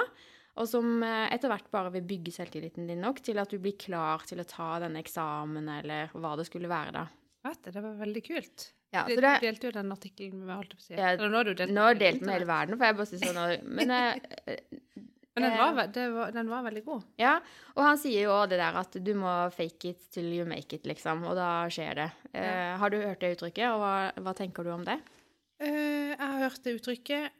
[0.58, 3.76] og som eh, etter hvert bare vil bygge selvtilliten din nok til at du blir
[3.78, 7.06] klar til å ta denne eksamen, eller hva det skulle være, da.
[7.46, 8.70] Vet du, det var veldig kult.
[8.90, 10.94] Ja, Du så det, delte jo den artikkelen med holdt på å si.
[10.96, 12.96] Ja, nå har du delt nå har den jeg delt med hele verden, for jeg
[12.98, 14.56] bare sier sånn Men eh,
[15.38, 17.06] Men den eh, var, det var, den var veldig god.
[17.20, 17.36] Ja,
[17.76, 20.88] og han sier jo det der at du må fake it till you make it,
[20.88, 22.08] liksom, og da skjer det.
[22.32, 23.94] Eh, har du hørt det uttrykket, og hva,
[24.26, 24.98] hva tenker du om det?
[25.58, 27.38] Uh, jeg har hørt det uttrykket,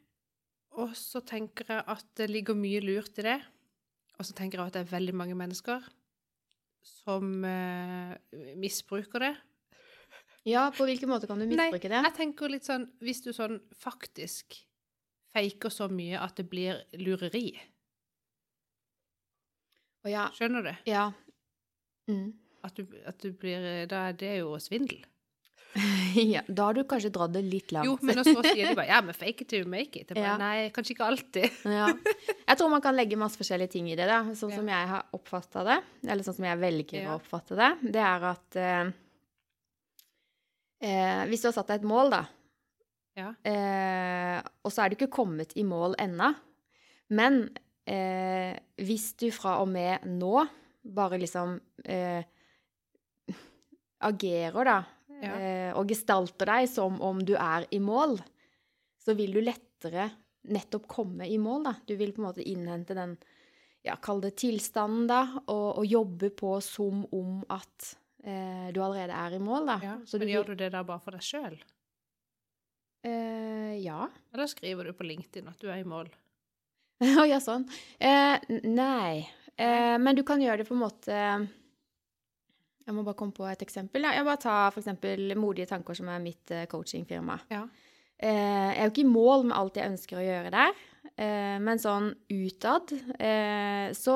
[0.78, 3.38] og så tenker jeg at det ligger mye lurt i det.
[4.18, 5.84] Og så tenker jeg at det er veldig mange mennesker
[6.82, 8.14] som uh,
[8.58, 9.34] misbruker det.
[10.48, 12.00] Ja, på hvilken måte kan du misbruke det?
[12.08, 14.56] Jeg tenker litt sånn Hvis du sånn faktisk
[15.34, 17.52] faker så mye at det blir lureri,
[20.06, 20.74] ja, skjønner du?
[20.86, 21.08] ja.
[22.08, 22.32] Mm.
[22.64, 25.02] At du, at du blir Da er det jo svindel.
[26.34, 26.40] ja.
[26.48, 27.86] Da har du kanskje dratt det litt langt.
[27.86, 30.08] Jo, men så sier de bare ja, men fake it till you make it.
[30.14, 30.36] Bare, Ja.
[30.40, 31.58] Nei, kanskje ikke alltid.
[31.78, 31.90] Ja.
[32.48, 34.22] Jeg tror man kan legge masse forskjellige ting i det, da.
[34.34, 35.76] Sånn som jeg har oppfatta det,
[36.08, 38.90] eller sånn som jeg velger å oppfatte det, det er at eh,
[40.88, 42.22] eh, Hvis du har satt deg et mål, da,
[43.18, 43.32] Ja.
[43.44, 46.32] eh, og så er du ikke kommet i mål ennå,
[47.10, 47.48] men
[47.88, 48.52] eh,
[48.84, 50.34] hvis du fra og med nå
[50.88, 52.22] bare liksom eh,
[54.04, 54.78] agerer, da,
[55.18, 55.34] Ja.
[55.34, 58.18] eh, og gestalter deg som om du er i mål,
[59.02, 60.10] så vil du lettere
[60.48, 61.72] nettopp komme i mål, da.
[61.86, 63.16] Du vil på en måte innhente den,
[63.84, 69.12] ja, kall det tilstanden, da, og, og jobbe på som om at eh, du allerede
[69.18, 69.78] er i mål, da.
[69.82, 71.58] Ja, Så men du gjør du det da bare for deg sjøl?
[73.04, 74.08] eh, ja.
[74.32, 76.08] Eller skriver du på LinkedIn at du er i mål?
[76.98, 77.66] Å ja, sånn.
[77.98, 79.22] Eh, nei.
[79.58, 83.62] Eh, men du kan gjøre det på en måte Jeg må bare komme på et
[83.62, 84.06] eksempel.
[84.06, 87.38] Jeg bare ta eksempel Modige tanker, som er mitt eh, coachingfirma.
[87.52, 87.66] Ja.
[88.18, 90.78] Eh, jeg er jo ikke i mål med alt jeg ønsker å gjøre der,
[91.58, 94.14] men sånn utad eh, så,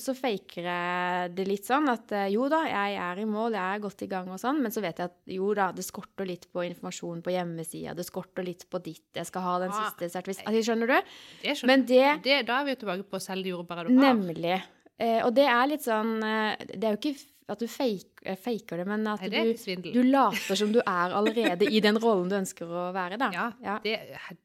[0.00, 3.76] så faker jeg det litt sånn at eh, jo da, jeg er i mål, jeg
[3.76, 6.28] er godt i gang og sånn, men så vet jeg at jo da, det skorter
[6.28, 9.90] litt på informasjon på hjemmesida, det skorter litt på ditt, jeg skal ha den Ah,
[9.90, 11.14] siste sertifiseringen Skjønner du?
[11.42, 13.98] Det skjønner Men det det, Da er vi jo tilbake på selv det jordbæret du
[14.00, 14.14] har.
[14.14, 14.56] Nemlig.
[14.98, 18.36] Eh, og det er litt sånn eh, Det er jo ikke at du fake, eh,
[18.36, 21.80] faker det, men at Nei, det er du, du later som du er allerede i
[21.84, 23.30] den rollen du ønsker å være, da.
[23.34, 23.76] Ja, Ja.
[23.84, 23.94] Det,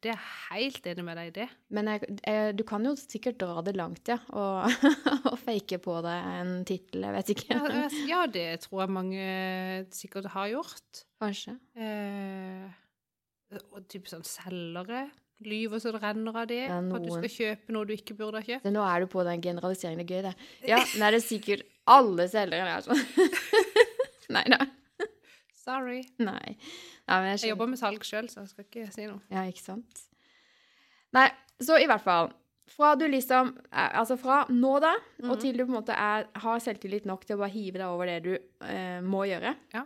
[0.03, 0.21] det er
[0.53, 1.47] helt enig med deg i det.
[1.75, 4.71] Men jeg, jeg, du kan jo sikkert dra det langt, ja, og,
[5.31, 7.57] og fake på deg en tittel, jeg vet ikke.
[7.59, 9.27] Ja, ja, det tror jeg mange
[9.95, 11.03] sikkert har gjort.
[11.23, 11.57] Kanskje.
[11.75, 12.71] Eh,
[13.73, 15.09] og typ sånn selgere.
[15.43, 16.61] Lyver så det renner av det.
[16.69, 18.69] Ja, at du skal kjøpe noe du ikke burde ha kjøpt.
[18.71, 19.99] Nå er du på den generaliseringen.
[20.07, 20.69] Det er gøy, det.
[20.71, 23.01] Ja, men er det sikkert alle selgere er sånn?
[24.35, 24.59] Nei da.
[25.63, 26.01] Sorry.
[26.19, 26.57] Nei.
[27.07, 29.21] Ja, men jeg Jeg jobber med salg sjøl, så jeg skal ikke si noe.
[29.31, 30.01] Ja, ikke sant?
[31.15, 31.29] Nei,
[31.61, 32.31] så i hvert fall
[32.73, 34.93] Fra du liksom er- Altså fra nå, da,
[35.23, 35.39] og Mhm.
[35.41, 38.05] til du på en måte er, har selvtillit nok til å bare hive deg over
[38.07, 38.33] det du
[38.65, 39.85] eh, må gjøre, Ja.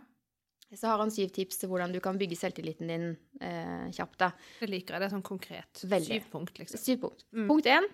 [0.74, 4.18] Så har han syv tips til hvordan du kan bygge selvtilliten din eh, kjapt.
[4.18, 4.32] da.
[4.60, 5.00] Det liker jeg.
[5.00, 5.72] Det er sånn konkret.
[5.88, 6.06] Veldig.
[6.20, 6.78] Syv punkt, liksom.
[6.78, 7.24] Syv punkt.
[7.32, 7.46] Mm.
[7.48, 7.86] Punkt én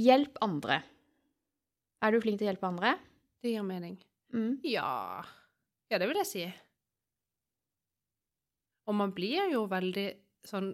[0.00, 0.82] hjelp andre.
[2.02, 2.94] Er du flink til å hjelpe andre?
[3.42, 3.96] Det gir mening.
[4.32, 4.60] Mm.
[4.64, 5.24] Ja
[5.90, 6.44] Ja, det vil jeg si.
[8.88, 10.08] Og man blir jo veldig
[10.48, 10.72] sånn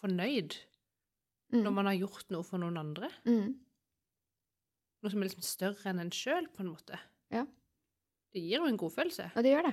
[0.00, 0.56] fornøyd
[1.48, 1.62] Mm.
[1.64, 3.08] når man har gjort noe for noen andre.
[3.24, 3.54] Mm.
[5.00, 6.98] Noe som er liksom større enn en sjøl, på en måte.
[7.32, 7.46] Ja.
[8.34, 9.30] Det gir jo en godfølelse.
[9.34, 9.72] Ja, det gjør det.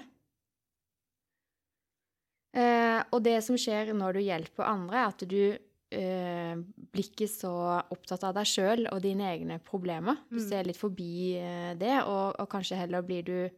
[2.55, 5.57] Eh, og det som skjer når du hjelper andre, er at du
[5.95, 6.55] eh,
[6.91, 7.51] blir ikke så
[7.93, 10.17] opptatt av deg sjøl og dine egne problemer.
[10.29, 10.47] Du Mm.
[10.49, 13.49] ser litt forbi eh, det, og, og kanskje heller blir du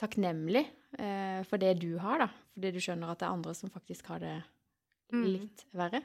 [0.00, 0.64] takknemlig
[0.98, 2.28] eh, for det du har, da.
[2.54, 4.38] Fordi du skjønner at det er andre som faktisk har det
[5.12, 5.24] Mm.
[5.26, 6.02] litt verre.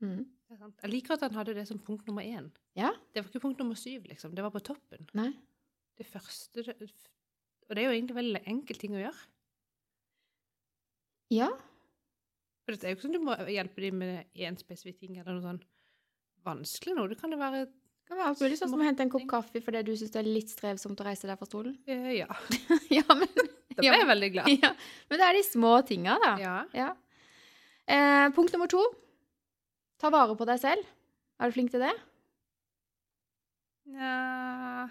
[0.00, 0.22] Mm.
[0.50, 0.78] Er sant.
[0.82, 2.46] Jeg liker at han hadde det som punkt nummer én.
[2.74, 2.94] Ja.
[3.12, 4.32] Det var ikke punkt nummer syv, liksom.
[4.34, 5.04] Det var på toppen.
[5.12, 5.34] Nei.
[5.98, 6.64] Det første
[7.68, 9.20] Og det er jo egentlig veldig enkel ting å gjøre.
[11.30, 11.50] Ja.
[12.68, 15.38] For det er jo ikke sånn du må hjelpe dem med én spesifikk ting eller
[15.38, 15.60] noe sånn
[16.44, 17.08] vanskelig noe.
[17.08, 19.24] Det kan jo være Det kan være alt mulig, sånn som å hente en kopp
[19.30, 21.78] kaffe fordi du syns det er litt strevsomt å reise deg fra stolen.
[21.88, 22.28] eh, Ja.
[22.98, 23.28] ja, men,
[23.78, 24.52] Da ble jeg veldig glad.
[24.66, 24.74] ja.
[25.08, 26.34] men det er de små tinga, da.
[26.44, 26.54] Ja.
[26.76, 26.90] Ja.
[27.88, 28.84] Eh, punkt nummer to.
[29.98, 30.84] Ta vare på deg selv.
[31.40, 31.94] Er du flink til det?
[33.88, 34.88] Nja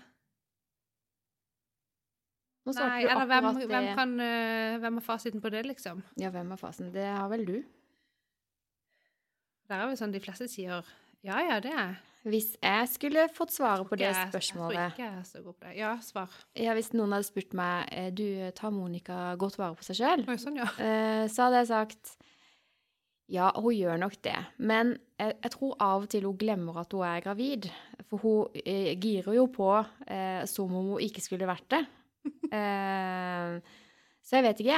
[2.75, 3.67] Nei, eller hvem, det.
[3.69, 6.03] hvem, kan, eh, hvem har fasiten på det, liksom?
[6.19, 6.91] Ja, hvem er fasen?
[6.91, 7.63] Det har vel du.
[9.67, 10.85] Der er vel sånn de fleste sier
[11.25, 11.95] ja, ja, det er
[12.27, 15.55] Hvis jeg skulle fått svaret på det Jeg- Jeg tror ikke jeg er så god
[15.59, 15.75] på det.
[15.77, 16.29] Ja, svar.
[16.55, 20.25] ja, Hvis noen hadde spurt meg eh, du, tar Monica godt vare på seg sjøl,
[20.37, 20.67] sånn, ja.
[20.77, 22.17] eh, så hadde jeg sagt
[23.29, 24.37] ja, hun gjør nok det.
[24.57, 27.69] Men jeg, jeg tror av og til hun glemmer at hun er gravid.
[28.07, 29.67] For hun eh, girer jo på
[30.07, 31.81] eh, som om hun ikke skulle vært det.
[32.57, 33.57] Eh,
[34.23, 34.77] så jeg vet ikke.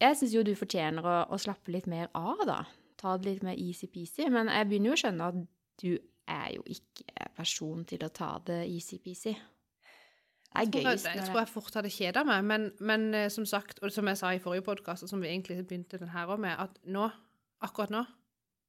[0.00, 2.58] Jeg, syns jo du fortjener å, å slappe litt mer av, da.
[3.00, 4.28] Ta det litt mer easy-peasy.
[4.32, 5.42] Men jeg begynner jo å skjønne at
[5.82, 5.90] du
[6.32, 9.34] er jo ikke person til å ta det easy-peasy.
[10.56, 13.44] Det er tror jeg, jeg tror jeg fort hadde kjeda meg, men, men eh, som
[13.48, 16.32] sagt, og som jeg sa i forrige podkast, og som vi egentlig begynte den her
[16.32, 17.10] òg med, at nå,
[17.66, 18.04] akkurat nå,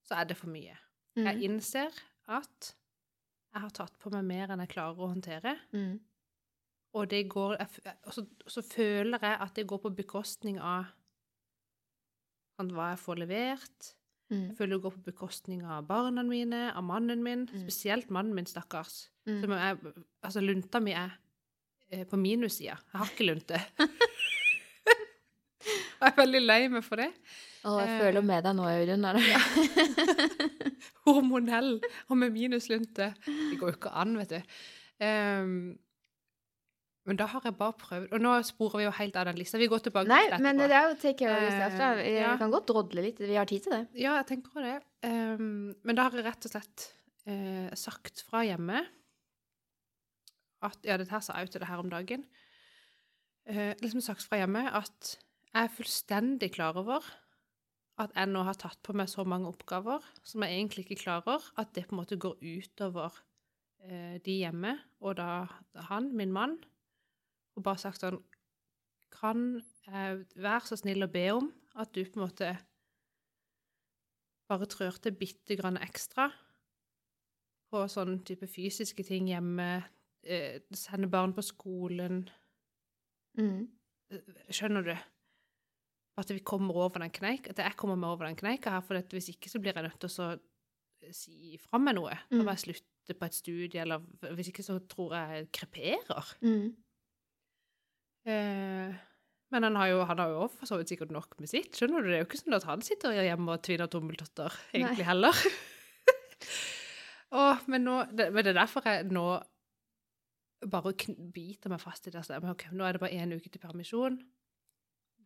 [0.08, 0.76] så er det for mye.
[1.16, 1.96] Mm, Jeg innser
[2.28, 2.74] at
[3.54, 5.56] jeg har tatt på meg mer enn jeg klarer å håndtere.
[5.72, 5.96] mm,
[6.96, 10.86] Og det går Og så, så føler jeg at det går på bekostning av
[12.58, 13.92] sant, hva jeg får levert.
[14.32, 17.46] mm, Jeg føler det går på bekostning av barna mine, av mannen min.
[17.52, 17.60] Mm.
[17.68, 19.10] Spesielt mannen min, stakkars.
[19.28, 19.42] mm.
[19.44, 19.78] Som er,
[20.24, 21.12] altså, lunta mi er
[21.92, 22.78] eh, på minussida.
[22.94, 23.62] Jeg har ikke lunte.
[25.68, 27.12] jeg er veldig lei meg for det.
[27.68, 29.08] Å, jeg Eh, føler med deg nå, Audun.
[29.28, 29.40] Ja.
[31.08, 31.78] Hormonell
[32.10, 33.12] og med minuslunte.
[33.26, 34.58] Det går jo ikke an, vet du.
[35.04, 35.58] Ehm,
[37.08, 39.60] men da har jeg bare prøvd Og nå sporer vi jo helt av den lista.
[39.62, 41.78] Vi går tilbake Nei, til men det er jo take care yourself.
[41.80, 41.92] da.
[42.02, 42.34] Vi ja.
[42.40, 43.22] kan godt drodle litt.
[43.24, 43.84] Vi har tid til det.
[43.96, 44.76] Ja, jeg tenker på det.
[45.08, 46.90] Um, men da har jeg rett og slett
[47.30, 48.84] uh, sagt fra hjemme
[50.68, 52.28] at Ja, dette her sa jeg jo til det her om dagen.
[53.48, 55.16] Uh, liksom sagt fra hjemme at
[55.54, 57.06] jeg er fullstendig klar over
[58.02, 61.44] at jeg nå har tatt på meg så mange oppgaver som jeg egentlig ikke klarer,
[61.58, 63.16] at det på en måte går utover
[63.88, 65.48] eh, de hjemme, og da
[65.90, 66.60] han, min mann,
[67.58, 68.22] og bare sagt sånn
[69.18, 72.50] Kan jeg være så snill å be om at du på en måte
[74.48, 76.30] bare trør til bitte grann ekstra
[77.72, 79.84] på sånn type fysiske ting hjemme,
[80.24, 82.28] eh, sende barn på skolen
[83.38, 83.68] Mm.
[84.50, 84.96] Skjønner du?
[86.18, 88.98] At vi kommer over den kneik, at jeg kommer meg over den kneika her, for
[88.98, 90.40] at hvis ikke så blir jeg nødt til å så
[91.14, 92.16] si fra meg noe.
[92.32, 92.48] Da Mm.
[92.48, 94.00] jeg slutte på et studie, eller
[94.34, 96.34] hvis ikke så tror jeg jeg kreperer.
[96.42, 96.76] Mm.
[98.28, 98.96] Eh,
[99.56, 101.72] men han har jo han har jo for så vidt sikkert nok med sitt.
[101.78, 102.10] Skjønner du?
[102.12, 105.08] Det er jo ikke sånn at han sitter hjemme og tvinner tommeltotter, egentlig Nei.
[105.08, 105.44] heller.
[107.38, 109.26] Åh, men, nå, det, men det er derfor jeg nå
[110.72, 110.94] bare
[111.36, 112.22] biter meg fast i det.
[112.22, 114.18] Altså, men ok, nå er det bare én uke til permisjon.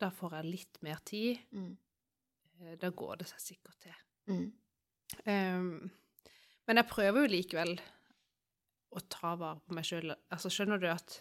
[0.02, 1.42] Da får jeg litt mer tid.
[1.56, 1.74] Mm.
[2.62, 3.98] Eh, Da går det seg sikkert til.
[4.32, 4.48] Mm.
[5.26, 5.92] Um,
[6.68, 7.74] men jeg prøver jo likevel
[8.92, 10.14] å ta vare på meg sjøl.
[10.34, 11.20] Altså, skjønner du at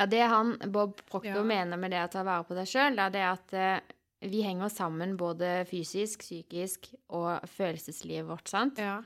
[0.00, 1.44] Ja, det han, Bob Proctor Ja.
[1.44, 3.80] mener med det å ta vare på deg sjøl, det er at eh,
[4.24, 8.80] vi henger sammen både fysisk, psykisk og følelseslivet vårt, sant?
[8.80, 9.02] Ja.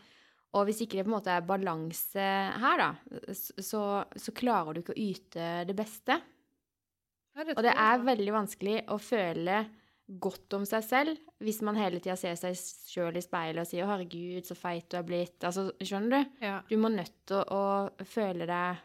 [0.54, 2.26] Og hvis ikke det på en måte er balanse
[2.62, 2.92] her, da,
[3.34, 3.82] så,
[4.14, 6.20] så klarer du ikke å yte det beste.
[7.34, 9.64] Ja, det Og det er veldig vanskelig å føle
[10.20, 13.82] godt om seg selv hvis man hele tida ser seg sjøl i speilet og sier
[13.82, 15.42] 'Å, herregud, så feit du er blitt'.
[15.42, 16.44] Altså, skjønner du?
[16.44, 16.60] ja.
[16.68, 18.76] Du må nødt til å, å føle deg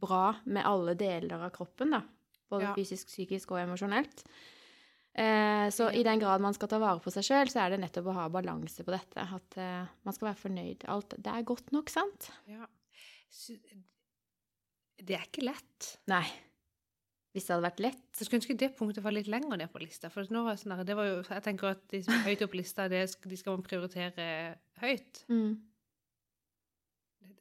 [0.00, 2.02] bra med alle deler av kroppen, da.
[2.50, 2.74] Både Ja.
[2.76, 4.24] fysisk, psykisk og emosjonelt.
[5.14, 7.80] Eh, så i den grad man skal ta vare på seg sjøl, så er det
[7.80, 9.16] nettopp å ha balanse på dette.
[9.22, 10.84] At eh, man skal være fornøyd.
[10.90, 12.30] Alt, det er godt nok, sant?
[12.50, 12.66] Ja.
[15.04, 15.98] Det er ikke lett.
[16.10, 16.24] Nei.
[17.34, 19.72] Hvis det hadde vært lett Så jeg skulle ønske det punktet var litt lenger ned
[19.72, 20.06] på lista.
[20.12, 22.52] For nå var sånn det var jo, jeg tenker at de som er høyt oppe
[22.54, 24.26] på lista, det, de skal man prioritere
[24.82, 25.24] høyt.
[25.28, 25.54] mm,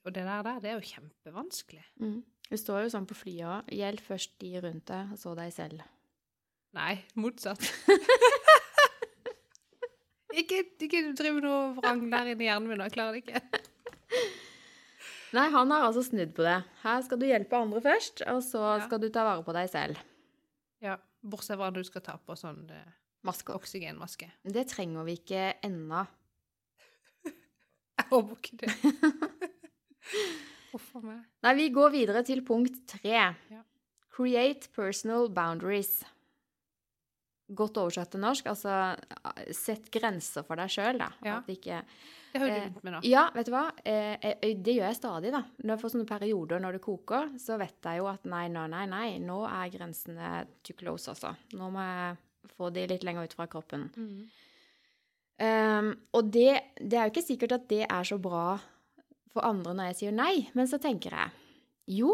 [0.05, 1.83] Og det der, der det er jo kjempevanskelig.
[2.01, 2.23] mm.
[2.53, 3.69] Det står jo sånn på flyet òg.
[3.73, 5.79] Hjelp først de rundt deg, og så deg selv.
[6.77, 7.63] Nei, motsatt.
[10.43, 13.41] ikke, ikke driv noe vrang der inne i hjernen min, jeg klarer det ikke.
[15.33, 16.59] Nei, han har altså snudd på det.
[16.83, 18.77] Her skal du hjelpe andre først, og så Ja.
[18.85, 19.97] skal du ta vare på deg selv.
[20.85, 22.93] Ja, Bortsett fra at du skal ta på sånn eh,
[23.25, 24.29] oksygenmaske.
[24.45, 26.05] Det trenger vi ikke ennå.
[27.97, 28.69] Jeg håper ikke det.
[31.43, 33.19] Nei, vi går videre til punkt tre.
[33.51, 33.61] Ja.
[34.13, 36.01] Create personal boundaries.
[37.53, 38.95] Godt oversatt til norsk, altså
[39.53, 41.09] sett grenser for deg sjøl, da.
[41.25, 41.39] Ja.
[41.41, 41.81] At ikke
[42.33, 43.01] Det hører jo du Eh, med nå.
[43.05, 43.65] Ja, vet du hva?
[43.83, 45.43] Eh, eh, det gjør jeg stadig, da.
[45.61, 48.67] Når jeg får sånne perioder når det koker, så vet jeg jo at nei, nei,
[48.71, 50.31] nei, nei, nå er grensene
[50.63, 51.35] too close, altså.
[51.53, 53.89] Nå må jeg få de litt lenger ut fra kroppen.
[53.97, 54.23] Mm.
[55.43, 58.59] Um, og det, det er jo ikke sikkert at det er så bra
[59.33, 61.31] for andre når jeg sier nei, men så tenker jeg
[61.99, 62.13] jo,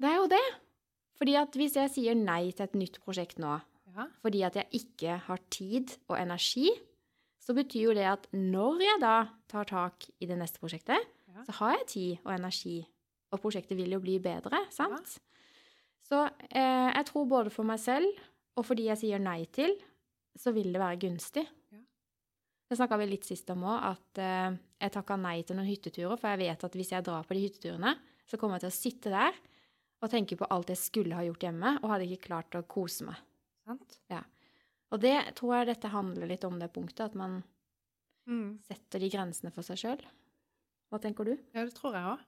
[0.00, 0.44] det er jo det.
[1.18, 3.58] Fordi at hvis jeg sier nei til et nytt prosjekt nå,
[3.96, 4.04] Ja.
[4.22, 6.68] fordi at jeg ikke har tid og energi,
[7.42, 9.14] så betyr jo det at når jeg da
[9.50, 10.98] tar tak i det neste prosjektet,
[11.34, 11.42] Ja.
[11.48, 12.86] så har jeg tid og energi,
[13.32, 15.18] og prosjektet vil jo bli bedre, sant?
[16.08, 18.06] Så eh, jeg tror både for meg selv
[18.56, 19.74] og fordi jeg sier nei til,
[20.38, 21.46] så vil det være gunstig.
[22.68, 22.74] Ja.
[22.74, 26.18] Det snakka vi litt sist om òg, at eh, jeg takka nei til noen hytteturer,
[26.20, 27.94] for jeg vet at hvis jeg drar på de hytteturene,
[28.28, 29.38] så kommer jeg til å sitte der
[30.04, 33.06] og tenke på alt jeg skulle ha gjort hjemme, og hadde ikke klart å kose
[33.08, 33.16] meg.
[33.64, 33.96] Sant?
[34.92, 37.42] Og det tror jeg dette handler litt om det punktet, at man
[38.28, 38.58] Mm.
[38.60, 40.02] setter de grensene for seg sjøl.
[40.92, 41.32] Hva tenker du?
[41.54, 42.20] Ja, det tror jeg òg.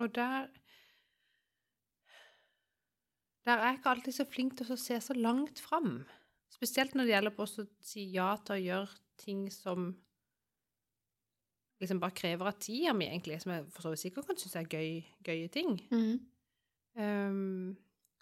[0.00, 0.48] og der
[3.44, 6.06] Der er jeg ikke alltid så flink til å se så langt fram.
[6.54, 9.90] Spesielt når det gjelder på å si ja til å gjøre ting som
[11.82, 14.56] liksom bare krever av tida mi, egentlig, som jeg for så vidt sikkert kan synes
[14.60, 15.74] er gøy, gøye ting.
[16.94, 17.74] Um,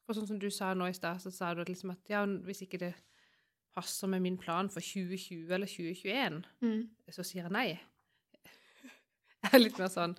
[0.09, 2.65] og sånn som du sa nå i stad, så sa du liksom at ja, hvis
[2.65, 2.93] ikke det
[3.77, 6.89] passer med min plan for 2020 eller 2021, Mm.
[7.13, 7.69] så sier jeg nei.
[9.43, 10.13] Jeg er litt mer sånn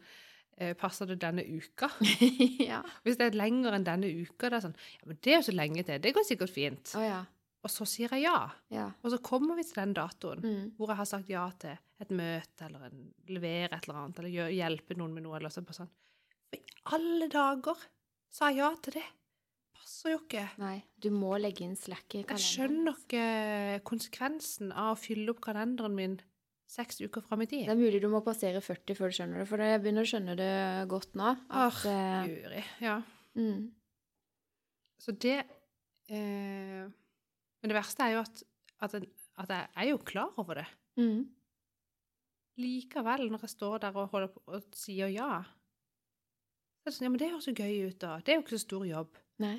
[0.58, 1.88] eh, Passer det denne uka?
[2.70, 2.82] ja.
[3.06, 5.46] Hvis det er lenger enn denne uka, det er sånn Ja, men det er jo
[5.50, 6.02] så lenge til.
[6.04, 6.92] Det går sikkert fint.
[7.00, 7.22] Å ja.
[7.64, 8.38] Og så sier jeg ja.
[8.76, 8.90] Ja.
[9.04, 10.72] Og så kommer vi til den datoen Mm.
[10.78, 14.52] hvor jeg har sagt ja til et møte eller en, levere et eller annet, eller
[14.52, 15.88] hjelpe noen med noe, eller så sånn
[16.50, 16.64] For i
[16.98, 17.86] alle dager
[18.30, 19.06] sa jeg ja til det.
[19.74, 20.44] Passer jo ikke.
[20.60, 22.36] Nei, du må legge inn slack i kalenderen.
[22.36, 26.20] Jeg skjønner ikke konsekvensen av å fylle opp kalenderen min
[26.74, 27.66] seks uker fram i tid.
[27.68, 30.10] Det er mulig du må passere 40 før du skjønner det, for jeg begynner å
[30.12, 30.52] skjønne det
[30.90, 31.32] godt nå.
[31.50, 32.64] At, Åh, juri.
[32.82, 32.96] Ja.
[33.38, 33.72] mm,
[35.00, 35.38] Så det
[36.10, 36.88] eh,
[37.64, 38.44] Men det verste er jo at,
[38.84, 39.06] at, en,
[39.40, 40.66] at jeg er jo klar over det.
[41.00, 41.22] mm,
[42.62, 45.42] Likevel, når jeg står der og, holder på, og sier ja
[46.84, 48.18] så er det sånn, ja, men det høres jo gøy ut, da.
[48.20, 49.14] Det er jo ikke så stor jobb.
[49.40, 49.54] nei.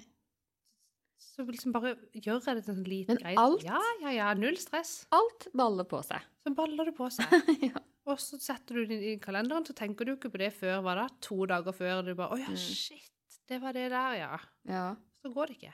[1.24, 3.38] Så liksom bare gjør jeg det til en liten Men greie.
[3.40, 4.26] alt- Ja, ja, ja.
[4.36, 5.06] Null stress.
[5.16, 6.20] Alt baller på seg.
[6.44, 7.32] Så baller det på seg.
[7.70, 7.80] ja.
[8.04, 10.94] Og så setter du det i kalenderen, så tenker du ikke på det før hva
[11.00, 11.06] da?
[11.24, 12.02] To dager før.
[12.04, 12.60] Du bare Å ja, Mm.
[12.60, 13.08] shit.
[13.48, 14.38] Det var det der, ja.
[14.68, 14.84] ja.
[15.24, 15.72] Så går det ikke.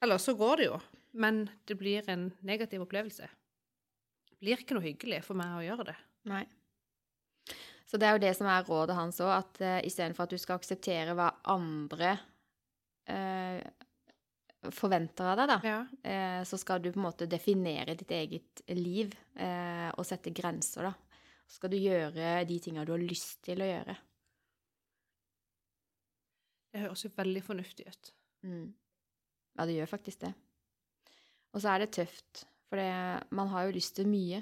[0.00, 0.78] Eller så går det jo,
[1.18, 3.26] men det blir en negativ opplevelse.
[4.30, 5.96] Det blir ikke noe hyggelig for meg å gjøre det.
[6.30, 6.44] Nei.
[7.88, 10.38] Så det er jo det som er rådet hans òg, at uh, istedenfor at du
[10.38, 12.12] skal akseptere hva andre
[13.08, 13.62] uh,
[14.74, 15.78] forventer av deg, da, Ja.
[15.88, 20.90] uh, så skal du på en måte definere ditt eget liv uh, og sette grenser,
[20.90, 20.92] da.
[21.48, 23.96] Så skal du gjøre de tinga du har lyst til å gjøre.
[26.68, 28.10] Det høres jo veldig fornuftig ut.
[28.44, 28.66] Mm.
[29.58, 30.30] Ja, det gjør faktisk det.
[31.52, 32.78] Og så er det tøft, for
[33.34, 34.38] man har jo lyst til mye.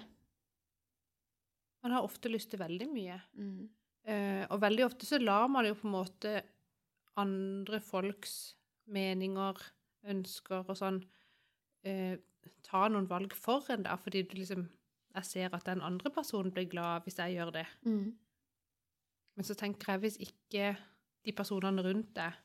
[1.82, 3.16] Man har ofte lyst til veldig mye.
[3.38, 3.68] Mm.
[4.06, 6.34] Uh, og veldig ofte så lar man jo på en måte
[7.18, 8.54] andre folks
[8.92, 9.58] meninger,
[10.06, 12.14] ønsker og sånn uh,
[12.66, 14.68] ta noen valg for en, da, fordi du liksom
[15.16, 17.64] Jeg ser at den andre personen blir glad hvis jeg gjør det.
[17.88, 18.10] Mm.
[19.36, 20.74] Men så tenker jeg hvis ikke
[21.24, 22.36] de personene rundt deg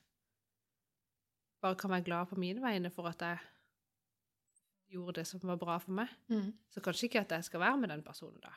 [1.61, 3.37] bare kan være glad på mine vegne for at jeg
[4.91, 6.51] gjorde det som var bra for meg, Mm.
[6.69, 8.51] så kanskje ikke at jeg skal være med den personen da.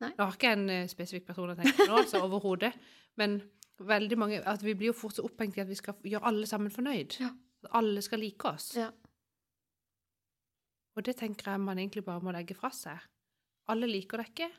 [0.00, 0.12] Nei.
[0.16, 2.72] Nå har ikke jeg en uh, spesifikk person jeg tenker på nå, altså overhodet,
[3.20, 3.40] men
[3.80, 6.46] veldig mange At vi blir jo fort så opphengt i at vi skal gjøre alle
[6.46, 7.18] sammen fornøyd.
[7.20, 7.28] Ja.
[7.64, 8.70] At alle skal like oss.
[8.76, 8.90] Ja.
[10.96, 12.98] Og det tenker jeg man egentlig bare må legge fra seg.
[13.68, 14.50] Alle liker deg ikke.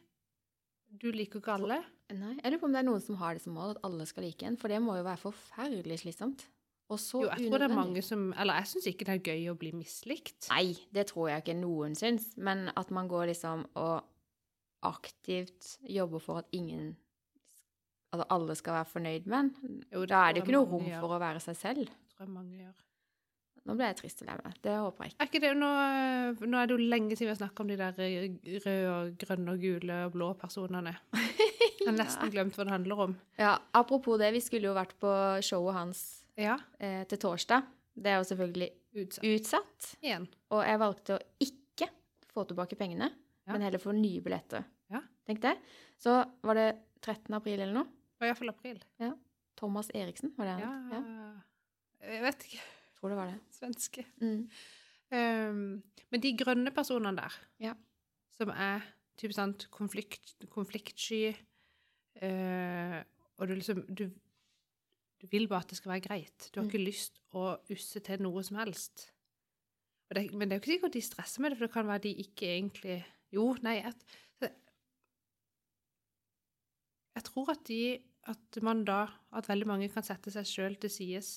[1.02, 1.82] Du liker ikke alle.
[2.12, 4.06] Nei, jeg lurer på om det er noen som har det som mål, at alle
[4.10, 6.44] skal like en, for det må jo være forferdelig slitsomt.
[6.92, 9.28] Og så Jo, jeg tror det er mange som Eller jeg syns ikke det er
[9.32, 10.50] gøy å bli mislikt.
[10.52, 14.04] Nei, det tror jeg ikke noen syns, men at man går liksom og
[14.84, 16.96] aktivt jobber for at ingen
[18.12, 19.82] Altså alle skal være fornøyd med en.
[19.94, 21.00] Jo, Da er det jo ikke noe rom gjør.
[21.00, 21.86] for å være seg selv.
[21.88, 22.74] Det tror jeg mange gjør.
[23.62, 24.58] Nå ble jeg trist og lei meg.
[24.66, 25.22] Det håper jeg ikke.
[25.22, 25.70] Er ikke det, nå,
[26.50, 27.94] nå er det jo lenge siden vi har snakka om de der
[28.66, 30.96] røde og grønne og gule og blå personene.
[31.82, 33.16] Jeg har nesten glemt hva det handler om.
[33.40, 35.10] Ja, apropos det, vi skulle jo vært på
[35.42, 37.64] showet hans Ja, eh, til torsdag.
[38.02, 38.70] Det er jo selvfølgelig
[39.04, 39.26] utsatt.
[39.28, 39.90] utsatt.
[40.02, 40.28] Igjen.
[40.52, 41.88] Og jeg valgte å ikke
[42.34, 43.12] få tilbake pengene,
[43.46, 43.54] Ja.
[43.54, 44.64] men heller få nye billetter.
[44.90, 45.02] Ja.
[45.28, 45.58] Tenk det.
[46.02, 46.70] Så var det
[47.02, 47.34] 13.
[47.36, 47.84] april eller noe.
[47.86, 48.80] Det var iallfall april.
[49.58, 50.90] Thomas Eriksen, var det han?
[50.92, 52.62] Ja, Ja, Jeg vet ikke.
[53.00, 53.40] tror det var det.
[53.52, 54.06] Svenske.
[54.22, 54.50] Mm.
[55.12, 57.74] Um, men de grønne personene der, Ja.
[58.32, 58.82] som er
[59.18, 61.36] typisk sant, konflikt, konfliktsky
[62.24, 63.04] uh,
[63.40, 64.10] Og du liksom du,
[65.22, 66.48] du vil bare at det skal være greit.
[66.52, 66.72] Du har Mm.
[66.72, 69.12] ikke lyst å usse til noe som helst.
[70.12, 72.02] Det, men det er jo ikke sikkert de stresser med det, for det kan være
[72.08, 72.98] de ikke egentlig
[73.32, 73.94] Jo, nei jeg,
[77.16, 77.78] jeg tror at de
[78.32, 81.32] at man da At veldig mange kan sette seg sjøl til sides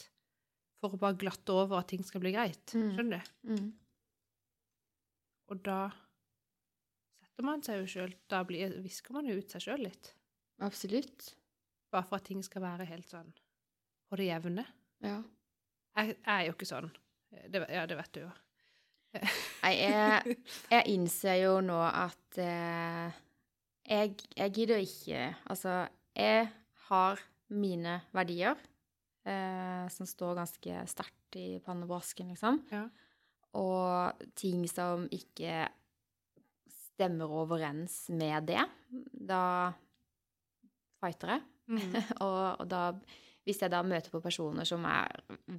[0.82, 2.74] for å bare glatte over at ting skal bli greit.
[2.76, 2.90] Mm.
[2.92, 3.54] Skjønner du?
[3.54, 3.70] Mm.
[5.48, 5.78] Og da
[7.22, 10.10] setter man seg jo sjøl Da blir, visker man jo ut seg sjøl litt.
[10.60, 11.30] Absolutt.
[11.94, 13.32] Bare for at ting skal være helt sånn
[14.14, 14.62] på det jevne.
[15.02, 15.18] Ja.
[15.98, 16.90] Jeg, jeg er jo ikke sånn.
[17.50, 18.30] Det, ja, det vet du jo.
[19.64, 20.36] Nei, jeg,
[20.70, 23.16] jeg innser jo nå at eh,
[23.86, 25.84] jeg, jeg gidder ikke Altså,
[26.18, 26.48] jeg
[26.88, 27.22] har
[27.54, 28.58] mine verdier
[29.26, 32.60] eh, som står ganske sterkt i pannebrasken, liksom.
[32.74, 32.86] Ja.
[33.58, 35.66] Og ting som ikke
[36.70, 38.62] stemmer overens med det,
[39.10, 39.74] da
[41.02, 41.44] fighter jeg.
[41.66, 41.94] Mm.
[42.24, 42.82] og, og da,
[43.44, 45.10] hvis jeg da møter på personer som er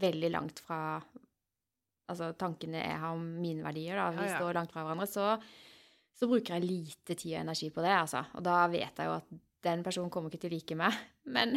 [0.01, 0.79] veldig langt fra
[2.09, 4.37] altså tankene jeg har om mine verdier, da, vi Ja, ja.
[4.39, 5.31] står langt fra hverandre, så,
[6.17, 8.21] så bruker jeg lite tid og energi på det, altså.
[8.37, 9.31] Og da vet jeg jo at
[9.65, 10.99] den personen kommer ikke til å like meg.
[11.25, 11.55] Men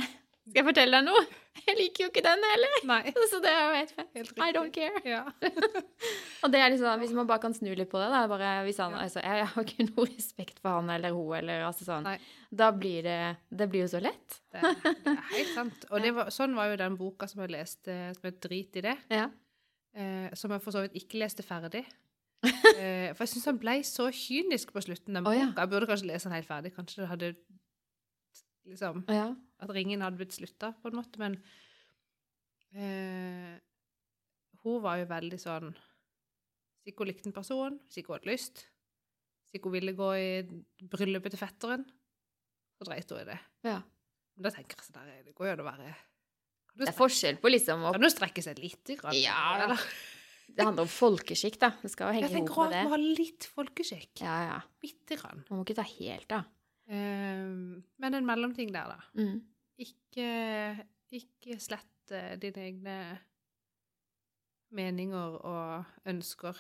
[0.48, 1.22] skal jeg fortelle deg noe?
[1.66, 2.76] Jeg liker jo ikke den heller.
[2.88, 3.12] Nei.
[3.32, 4.10] Så det er jo helt fett.
[4.16, 5.00] Helt I don't care.
[5.04, 5.22] Ja.
[6.46, 8.78] Og det er liksom, hvis man bare kan snu litt på det, da, bare hvis
[8.82, 9.02] han, Ja.
[9.06, 12.16] altså, jeg har ikke noe respekt for han eller hun, eller altså sånn, Nei.
[12.62, 13.18] da blir det,
[13.50, 14.38] det blir jo så lett.
[14.54, 15.88] Det, er- det er helt sant.
[15.90, 18.84] Og det var, sånn var jo den boka som jeg leste, som het Drit i
[18.88, 19.26] det, Ja.
[19.98, 21.84] eh, som jeg for så vidt ikke leste ferdig.
[22.46, 25.50] Eh, for jeg syns han ble så kynisk på slutten, den Å, boka.
[25.58, 26.70] Jeg burde kanskje lese den helt ferdig.
[26.76, 27.32] Kanskje det hadde
[28.68, 29.28] liksom Ja.
[29.58, 31.18] At ringen hadde blitt slutta, på en måte.
[31.18, 31.34] Men
[32.76, 33.58] eh,
[34.64, 35.70] hun var jo veldig sånn
[36.86, 38.66] Hvis hun likte en person, hvis hun hadde lyst,
[39.52, 40.28] hvis hun ville gå i
[40.88, 41.82] bryllupet til fetteren,
[42.78, 43.38] så dreit hun i det.
[43.68, 43.80] ja.
[44.38, 45.88] Men da tenker jeg sånn der, det går jo an å være
[46.78, 49.16] Det er forskjell på liksom å Kan du strekke seg lite grann?
[49.18, 49.82] Ja, eller?
[50.46, 51.72] Det handler om folkeskikk, da.
[51.82, 54.22] Det skal jo henge Jeg i tenker hop også med at vi har litt folkeskikk.
[54.22, 54.60] Ja, ja.
[54.80, 55.42] Bitte grann.
[55.50, 56.46] Man må ikke ta helt av.
[56.88, 57.44] Eh,
[58.00, 58.98] men en mellomting der, da.
[59.18, 59.42] Mm.
[59.78, 60.30] Ikke,
[61.14, 62.98] ikke slett eh, dine egne
[64.74, 66.58] meninger og ønsker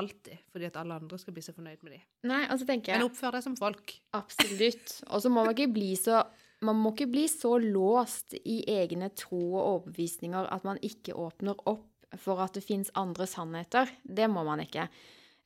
[0.00, 2.04] alltid, fordi at alle andre skal bli så fornøyd med dem.
[2.30, 3.96] Nei, og så tenker Men oppfør deg som folk.
[4.16, 5.00] absolutt.
[5.10, 6.22] Og så må man ikke bli så
[6.60, 11.56] man må ikke bli så låst i egne tro og overbevisninger at man ikke åpner
[11.70, 11.86] opp
[12.20, 13.88] for at det fins andre sannheter.
[14.04, 14.88] Det må man ikke.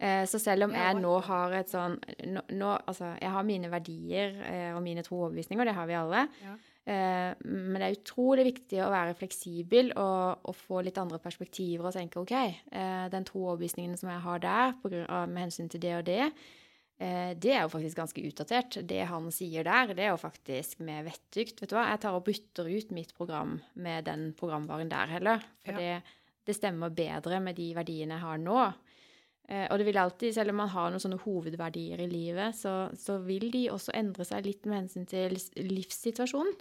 [0.04, 1.94] Eh, Så selv om jeg nå har et sånn
[2.28, 5.86] nå, nå, Altså, jeg har mine verdier eh, og mine tro og overbevisninger, det har
[5.88, 6.26] vi alle.
[6.44, 6.56] Ja.
[6.84, 11.88] Eh, Men det er utrolig viktig å være fleksibel og, og få litt andre perspektiver
[11.88, 12.34] og tenke OK,
[13.14, 14.74] den tro og overbevisningen som jeg har der
[15.08, 16.26] av, med hensyn til det og det,
[17.40, 18.76] det er jo faktisk ganske utdatert.
[18.86, 21.58] Det han sier der, det er jo faktisk med vettugt.
[21.60, 25.42] Vet du hva, jeg tar og bytter ut mitt program med den programvaren der heller.
[25.64, 25.80] For Ja.
[25.80, 28.60] det, det stemmer bedre med de verdiene jeg har nå.
[29.48, 32.88] Eh, og det vil alltid, selv om man har noen sånne hovedverdier i livet, så,
[32.96, 35.36] så vil de også endre seg litt med hensyn til
[35.68, 36.54] livssituasjonen.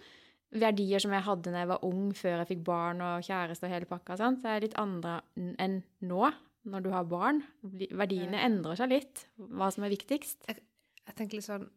[0.53, 3.71] Verdier som jeg hadde da jeg var ung, før jeg fikk barn og kjæreste og
[3.73, 4.43] hele pakka, sant?
[4.43, 5.15] så er litt andre
[5.57, 6.27] enn nå,
[6.69, 7.41] når du har barn.
[7.63, 8.45] Verdiene Ja.
[8.49, 10.45] endrer seg litt, hva som er viktigst.
[10.47, 11.69] Jeg tenker litt sånn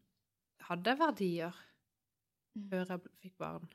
[0.66, 1.54] Hadde jeg verdier
[2.56, 2.68] Mm.
[2.70, 3.66] før jeg fikk barn?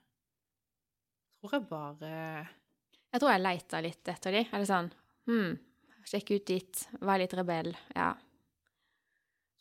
[1.39, 2.47] Tror jeg bare
[3.14, 4.41] Jeg tror jeg leita litt etter de.
[4.51, 4.91] Eller sånn
[5.30, 5.58] hm,
[6.08, 7.72] Sjekke ut ditt, være litt rebell.
[7.95, 8.14] Ja.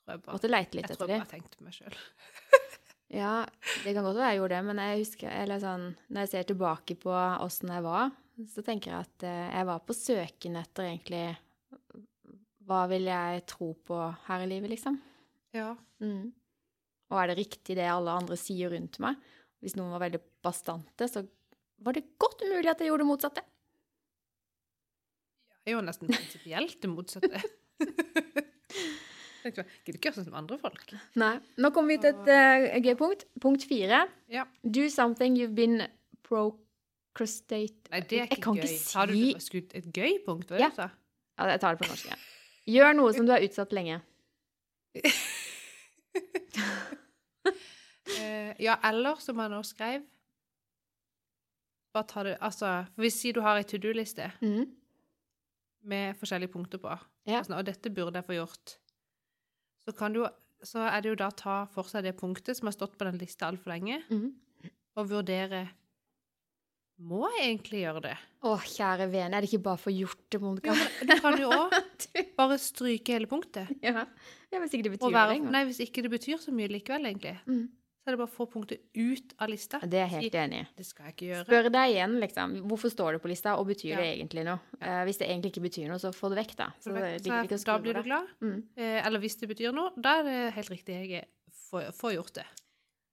[0.09, 1.99] jeg bare, Måtte leite litt Jeg tror jeg bare tenkte meg sjøl.
[3.11, 3.43] Ja,
[3.82, 6.45] det kan godt være jeg gjorde det, men jeg husker, eller sånn, når jeg ser
[6.53, 8.12] tilbake på åssen jeg var,
[8.53, 11.24] så tenker jeg at eh, jeg var på søken etter egentlig
[12.70, 15.01] Hva vil jeg tro på her i livet, liksom?
[15.57, 15.72] Ja.
[15.99, 16.30] Mm.
[17.11, 19.18] Og er det riktig det alle andre sier rundt meg?
[19.61, 21.24] Hvis noen var veldig bastante, så
[21.82, 23.45] var det godt mulig at jeg gjorde det motsatte.
[25.66, 27.40] Er jo nesten prinsipielt det motsatte.
[29.40, 30.90] Jeg gidder ikke gjøre sånn som andre folk.
[31.20, 31.34] Nei.
[31.61, 33.22] Nå kommer vi til et uh, gøy punkt.
[33.40, 34.02] Punkt fire.
[34.32, 34.44] Ja.
[34.64, 35.80] Do something you've been
[36.28, 37.88] procrastate...
[37.92, 38.66] Nei, det er Jeg ikke kan gøy.
[38.68, 40.68] ikke Har du skutt et gøy punkt, det Ja.
[40.68, 40.88] du sa?
[41.40, 42.11] Ja, jeg tar det på norsk.
[42.12, 42.16] Ja.
[42.70, 43.96] Gjør noe som du har utsatt lenge.
[45.00, 45.04] uh,
[48.66, 50.02] ja, eller som han også skrev
[51.94, 52.68] Bare ta det Altså,
[53.00, 54.66] hvis si du har ei to do-liste Mhm.
[55.83, 56.93] Med forskjellige punkter på,
[57.26, 57.41] Ja.
[57.41, 58.76] og sånn, og dette burde jeg få gjort,
[59.87, 60.24] så kan du
[60.62, 63.07] så er det jo da å ta for seg det punktet som har stått på
[63.09, 64.26] den lista altfor lenge, mm.
[65.01, 65.70] og vurdere
[67.01, 68.16] Må jeg egentlig gjøre det?
[68.45, 70.74] Å, kjære vene, er det ikke bare for gjort det, Monica?
[71.09, 71.72] Du kan jo òg
[72.37, 73.70] bare stryke hele punktet.
[73.81, 74.05] ja.
[74.53, 75.39] ja, hvis ikke det betyr noe.
[75.49, 77.68] nei, hvis ikke det betyr så mye likevel, egentlig, Mhm.
[78.01, 79.78] Så er det bare å få punktet ut av lista.
[79.84, 80.66] Det er jeg helt enig i.
[80.78, 81.44] Det skal jeg ikke gjøre.
[81.44, 82.55] Spør deg igjen, liksom.
[82.70, 83.98] Hvorfor står det på lista, og betyr Ja.
[84.01, 84.61] det egentlig noe?
[84.80, 86.70] Eh, hvis det egentlig ikke betyr noe, så få det vekk, da.
[86.80, 87.44] Så Så det vekk.
[87.44, 88.26] ikke så da blir du glad.
[88.40, 88.62] Mm.
[88.76, 90.96] Eh, eller hvis det betyr noe, da er det helt riktig.
[91.11, 91.26] Jeg
[91.70, 92.46] får, gjort det.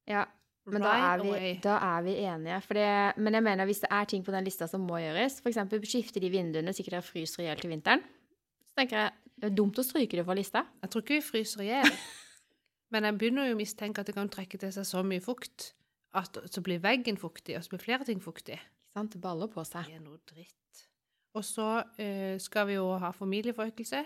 [0.07, 0.25] Ja,
[0.65, 2.61] men da er, vi, da er vi enige.
[2.69, 5.57] Det, men jeg mener hvis det er ting på den lista som må gjøres, f.eks.
[5.83, 8.01] skifte de vinduene sikkert dere fryser i hjel til vinteren,
[8.63, 10.65] så tenker jeg det er dumt å stryke det fra lista.
[10.81, 11.91] Jeg tror ikke vi fryser i hjel.
[12.91, 15.73] Men jeg begynner jo å mistenke at det kan trekke til seg så mye fukt
[16.15, 18.55] at så blir veggen fuktig, og så blir flere ting fuktig.
[18.57, 19.11] Ikke sant?
[19.13, 19.85] Det baller på seg.
[19.89, 20.85] Det er noe dritt.
[21.38, 24.05] Og så uh, skal vi jo ha familieforøkelse.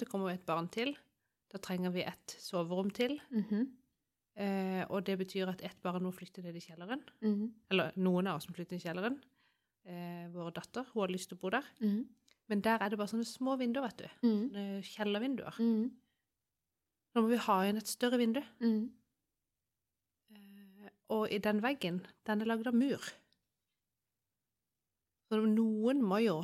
[0.00, 0.94] Det kommer et barn til.
[1.52, 3.20] Da trenger vi et soverom til.
[3.30, 3.68] Mhm,
[4.40, 7.00] Eh, og det betyr at ett barn må flytte ned i kjelleren.
[7.20, 9.16] mhm, Eller noen av oss må flytte ned i kjelleren.
[9.84, 11.64] Eh, vår datter hun har lyst til å bo der.
[11.82, 12.06] mhm,
[12.48, 14.08] Men der er det bare sånne små vinduer, vet du.
[14.28, 15.58] mhm, Kjellervinduer.
[17.14, 18.40] Nå må vi ha inn et større vindu.
[18.62, 18.90] Mm.
[20.36, 23.08] Eh, og i den veggen, den er lagd av mur.
[25.30, 26.40] Så noen må jo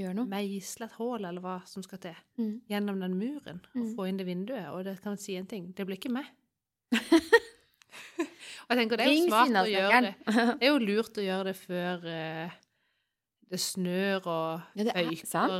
[0.00, 0.26] Gjør noe.
[0.30, 2.52] meisle et hull, eller hva som skal til, mm.
[2.72, 3.90] gjennom den muren og Mm.
[3.96, 4.70] få inn det vinduet.
[4.72, 6.26] Og det kan si en ting, det blir ikke meg.
[6.92, 10.14] og jeg tenker det er jo smart å gjøre det.
[10.26, 12.50] Det er jo lurt å gjøre det før eh,
[13.52, 14.84] det snør og Ja,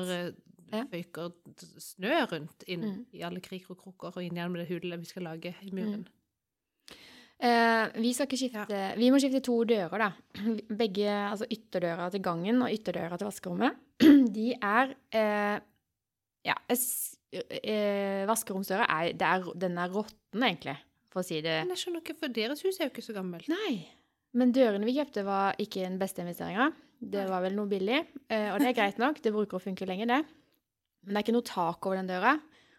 [0.08, 0.34] det
[0.72, 0.84] eh, Ja.
[0.90, 1.32] føyker
[1.78, 3.06] snø rundt inn Mm.
[3.14, 6.06] i alle kriker og kroker og inn gjennom det hullet vi skal lage i muren.
[7.42, 10.10] Eh, vi skal ikke skifte Vi må skifte to dører, da.
[10.82, 13.74] Begge, altså ytterdøra til gangen og ytterdøra til vaskerommet,
[14.36, 15.58] de er eh,
[16.46, 20.76] Ja, eh, vaskeromsdøra er, det er Den er råtten, egentlig,
[21.10, 23.14] for å si det Men jeg skjønner ikke, for deres hus er jo ikke så
[23.16, 23.48] gammelt.
[23.50, 23.88] Nei.
[24.34, 26.70] Men dørene vi kjøpte, var ikke den beste investeringa.
[27.02, 27.98] Det var vel noe billig,
[28.30, 29.18] eh, og det er greit nok.
[29.20, 30.22] Det bruker å funke lenge, det.
[31.02, 32.36] Men det er ikke noe tak over den døra,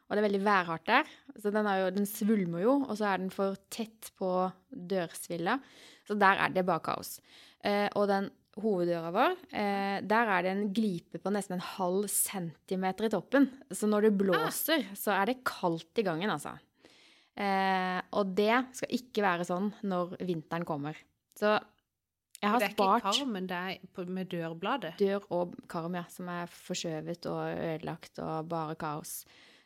[0.08, 1.10] og det er veldig værhardt der.
[1.40, 4.30] Så den, er jo, den svulmer jo, og så er den for tett på
[4.70, 5.58] dørsvilla.
[6.08, 7.18] Så der er det bare kaos.
[7.64, 8.30] Eh, og den
[8.62, 13.48] hoveddøra vår, eh, der er det en glipe på nesten en halv centimeter i toppen.
[13.74, 16.54] Så når det blåser, så er det kaldt i gangen, altså.
[17.34, 21.00] Eh, og det skal ikke være sånn når vinteren kommer.
[21.34, 21.56] Så
[22.44, 24.94] jeg har det er ikke karmen, det er med dørbladet.
[25.00, 29.24] dør og karm, ja, som er forskjøvet og ødelagt og bare kaos.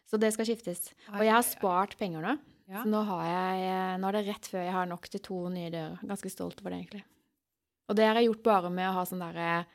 [0.08, 0.92] Så det skal skiftes.
[1.12, 2.38] Og jeg har spart penger nå,
[2.70, 2.84] Ja.
[2.84, 5.70] så nå, har jeg, nå er det rett før jeg har nok til to nye
[5.72, 6.00] dører.
[6.06, 7.04] Ganske stolt over det, egentlig.
[7.90, 9.66] Og det har jeg gjort bare med å ha sånn derre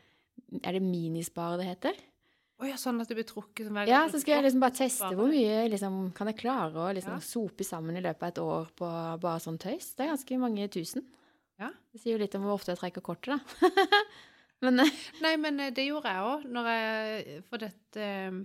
[0.64, 1.94] Er det minispare det heter?
[2.61, 5.09] Oh, ja, sånn at det blir trukket som Ja, så skal jeg liksom bare teste
[5.16, 7.18] hvor mye liksom, kan jeg klare å liksom Ja.
[7.18, 9.94] sope sammen i løpet av et år på bare sånn tøys.
[9.96, 11.03] Det er ganske mange tusen.
[11.63, 11.71] Ja.
[11.93, 13.73] Det sier jo litt om hvor ofte jeg trekker kortet, da.
[14.63, 18.41] Men eh, Nei, men eh, det gjorde jeg òg, når jeg For dette eh,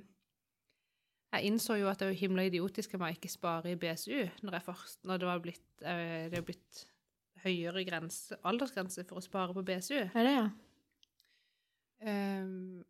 [1.35, 4.23] Jeg innså jo at det er jo himla idiotisk om jeg ikke spare i BSU
[4.41, 5.83] når, jeg først, når det var blitt
[6.33, 6.85] Det blitt
[7.43, 9.99] høyere grense, aldersgrense for å spare på BSU.
[10.07, 10.47] er det, ja.
[12.01, 12.81] Um,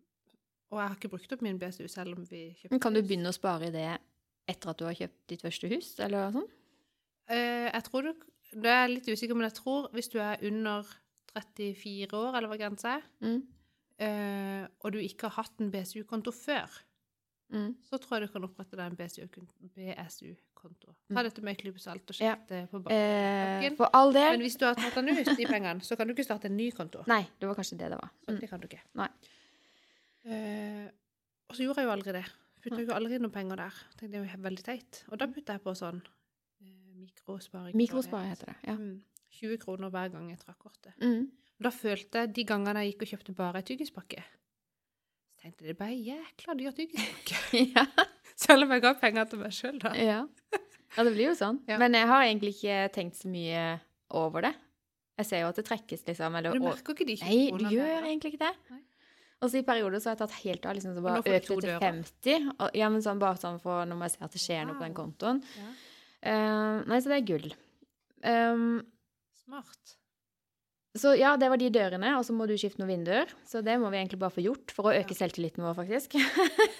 [0.71, 3.01] og jeg har ikke brukt opp min BSU selv om vi kjøpte Men kan du
[3.03, 3.89] begynne å spare i det
[4.47, 6.47] etter at du har kjøpt ditt første hus, eller sånn?
[7.27, 10.37] Uh, jeg tror du Det er jeg litt usikker, men jeg tror hvis du er
[10.47, 10.83] under
[11.35, 13.41] 34 år, eller hva grensa er, Mm.
[14.01, 16.69] uh, og du ikke har hatt en BSU-konto før,
[17.49, 17.75] Mm.
[17.83, 20.95] så tror jeg du kan opprette deg en BSU-konto.
[21.09, 21.15] Mm.
[21.15, 22.35] Ta dette med en klype salt og Ja.
[22.35, 23.87] sjekk det på Eh, banken.
[23.93, 26.45] all Men hvis du har tatt den ut, de pengene, så kan du ikke starte
[26.45, 27.03] en ny konto.
[27.07, 28.09] Nei, det var kanskje det det var.
[28.27, 28.39] Så Mm.
[28.41, 28.81] det kan du ikke.
[28.95, 29.07] Nei.
[30.25, 30.89] Uh,
[31.49, 32.25] og så gjorde jeg jo aldri det.
[32.61, 33.71] Putta jo aldri noen penger der.
[33.97, 35.03] Tenkte det var veldig teit.
[35.11, 36.16] Og da putta jeg på sånn eh,
[37.07, 37.75] Mikrosparing.
[37.79, 38.57] Mikrosparing heter det.
[38.67, 38.75] ja.
[38.79, 38.97] Mm.
[39.37, 40.93] 20 kroner hver gang jeg trakk kortet.
[41.03, 41.27] Mm.
[41.61, 45.73] Da følte jeg de gangene jeg gikk og kjøpte bare ei tyggispakke, så tenkte jeg
[45.73, 47.41] det ble jækla dyr tyggispakke.
[47.75, 47.83] ja.
[48.47, 49.91] Selv om jeg ga penger til meg sjøl, da.
[49.97, 50.21] ja.
[50.95, 51.59] Ja, det blir jo sånn.
[51.67, 51.77] Ja.
[51.81, 53.63] Men jeg har egentlig ikke tenkt så mye
[54.15, 54.53] over det.
[55.19, 56.37] Jeg ser jo at det trekkes, liksom.
[56.39, 58.53] Eller, Du merker ikke de 20 Nei, du gjør der, egentlig ikke det.
[58.71, 58.79] Nei.
[59.43, 61.59] Og så i perioder så har jeg tatt helt av, liksom, så bare økt det
[61.67, 62.47] til 50.
[62.55, 64.85] Og, ja, men sånn bare sånn for når jeg ser at det skjer noe på
[64.87, 65.43] den kontoen.
[65.59, 65.67] Ja.
[66.25, 67.47] Eh, nei, så det er gull.
[68.25, 68.81] Um,
[69.43, 69.93] Smart.
[70.97, 73.29] så ja, det var de dørene, og så må du skifte noen vinduer.
[73.47, 76.17] Så det må vi egentlig bare få gjort for å øke selvtilliten vår, faktisk.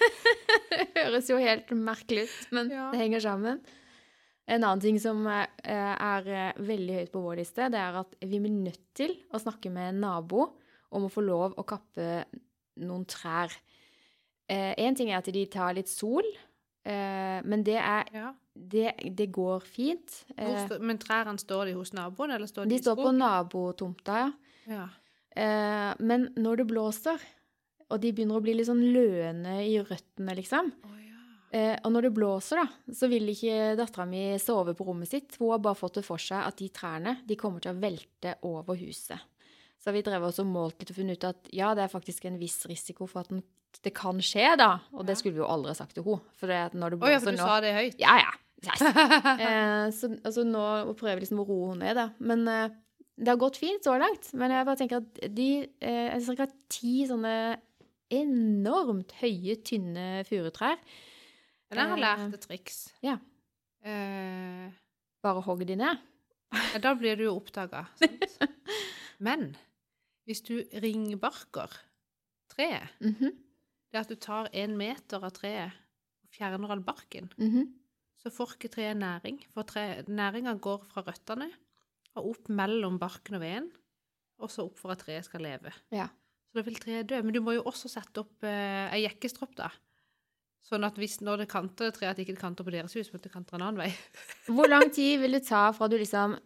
[0.72, 2.88] det høres jo helt merkelig ut, men Ja.
[2.92, 3.62] det henger sammen.
[4.48, 8.14] En annen ting som eh, er eh, veldig høyt på vår liste, det er at
[8.24, 10.46] vi blir nødt til å snakke med en nabo
[10.90, 12.24] om å få lov å kappe
[12.80, 13.52] noen trær.
[14.48, 16.24] Én ting er at de tar litt sol,
[16.88, 18.32] eh, men det, er, Ja.
[18.54, 20.22] det, det går fint.
[20.34, 23.12] Hvor Eh, men trærne står de hos naboen, eller står de, de i står på
[23.16, 24.30] nabotomta, ja.
[24.68, 24.86] Ja.
[25.38, 27.20] Eh, men når det blåser,
[27.88, 31.20] og de begynner å bli litt sånn løne i røttene, liksom oh, ja.
[31.56, 35.38] eh, Og når det blåser, da, så vil ikke dattera mi sove på rommet sitt.
[35.40, 38.34] Hun har bare fått det for seg at de trærne de kommer til å velte
[38.44, 39.16] over huset.
[39.78, 42.26] Så vi drev også og målt litt og funnet ut at ja, det er faktisk
[42.28, 43.40] en viss risiko for at den,
[43.84, 44.70] det kan skje, da.
[44.96, 46.20] Og det skulle vi jo aldri sagt til henne.
[46.40, 47.98] For når det Å ja, for du nå sa det høyt?
[48.02, 48.32] Ja, ja.
[48.64, 48.80] Yes.
[49.44, 50.62] Eh, så altså, nå
[50.98, 52.06] prøver jeg liksom å roe henne ned, da.
[52.18, 52.70] Men eh,
[53.18, 54.32] det har gått fint så langt.
[54.34, 55.48] Men jeg bare tenker at de
[55.80, 57.34] eh, har ti sånne
[58.10, 60.78] enormt høye, tynne furutrær.
[61.68, 62.78] Men jeg har Eh, lært et triks.
[63.04, 63.18] ja.
[63.84, 64.68] Eh,
[65.22, 65.98] Bare hogg de ned.
[66.72, 67.84] ja, da blir du jo oppdaga.
[69.20, 69.50] Men
[70.26, 71.68] hvis du ringbarker
[72.54, 73.34] treet, Mhm,
[73.92, 75.76] det at du tar en meter av treet
[76.24, 77.70] og fjerner all barken, mhm.
[78.20, 79.40] så får ikke treet næring.
[79.54, 81.48] For tre, næringa går fra røttene
[82.18, 83.68] og opp mellom barken og veden,
[84.42, 85.72] og så opp for at treet skal leve.
[85.94, 86.08] Ja.
[86.48, 87.18] Så da vil treet dø.
[87.22, 89.68] Men du må jo også sette opp eh, ei jekkestropp, da.
[90.64, 93.20] Sånn at hvis når det kanter treet, at det ikke kanter på deres hus, men
[93.20, 93.90] at det kanter en annen vei.
[94.54, 96.36] Hvor lang tid vil det ta fra du liksom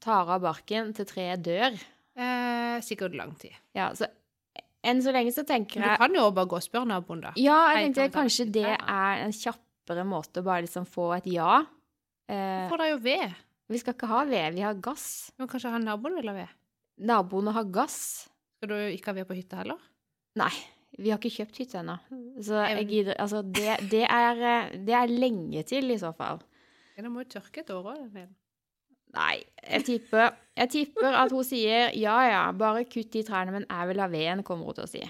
[0.00, 1.76] tar av barken til treet dør?
[2.20, 3.54] Eh, sikkert lang tid.
[3.76, 4.08] Ja, så
[4.82, 7.32] enn så lenge så tenker Men du kan jo bare gå og spørre naboen, da.
[7.40, 11.28] Ja, jeg tenkte kan kanskje det er en kjappere måte å bare liksom få et
[11.32, 11.60] ja.
[12.30, 13.38] Eh, Får dere jo ved.
[13.70, 15.06] vi skal ikke ha ved, vi har gass.
[15.38, 16.56] Men kanskje han naboen vil ha ved?
[17.10, 18.28] Naboene har gass.
[18.58, 19.80] Skal du ikke ha ved på hytta heller?
[20.40, 20.52] Nei,
[20.98, 21.96] vi har ikke kjøpt hytte ennå.
[22.44, 26.40] Så jeg gidder Altså, det, det, er, eh, det er lenge til, i så fall.
[26.96, 28.18] Ja, det må jo tørke et år òg.
[29.16, 33.64] Nei, jeg tipper, jeg tipper at hun sier ja ja, bare kutt de trærne, men
[33.66, 35.02] jeg vil ha veden, kommer hun til å si.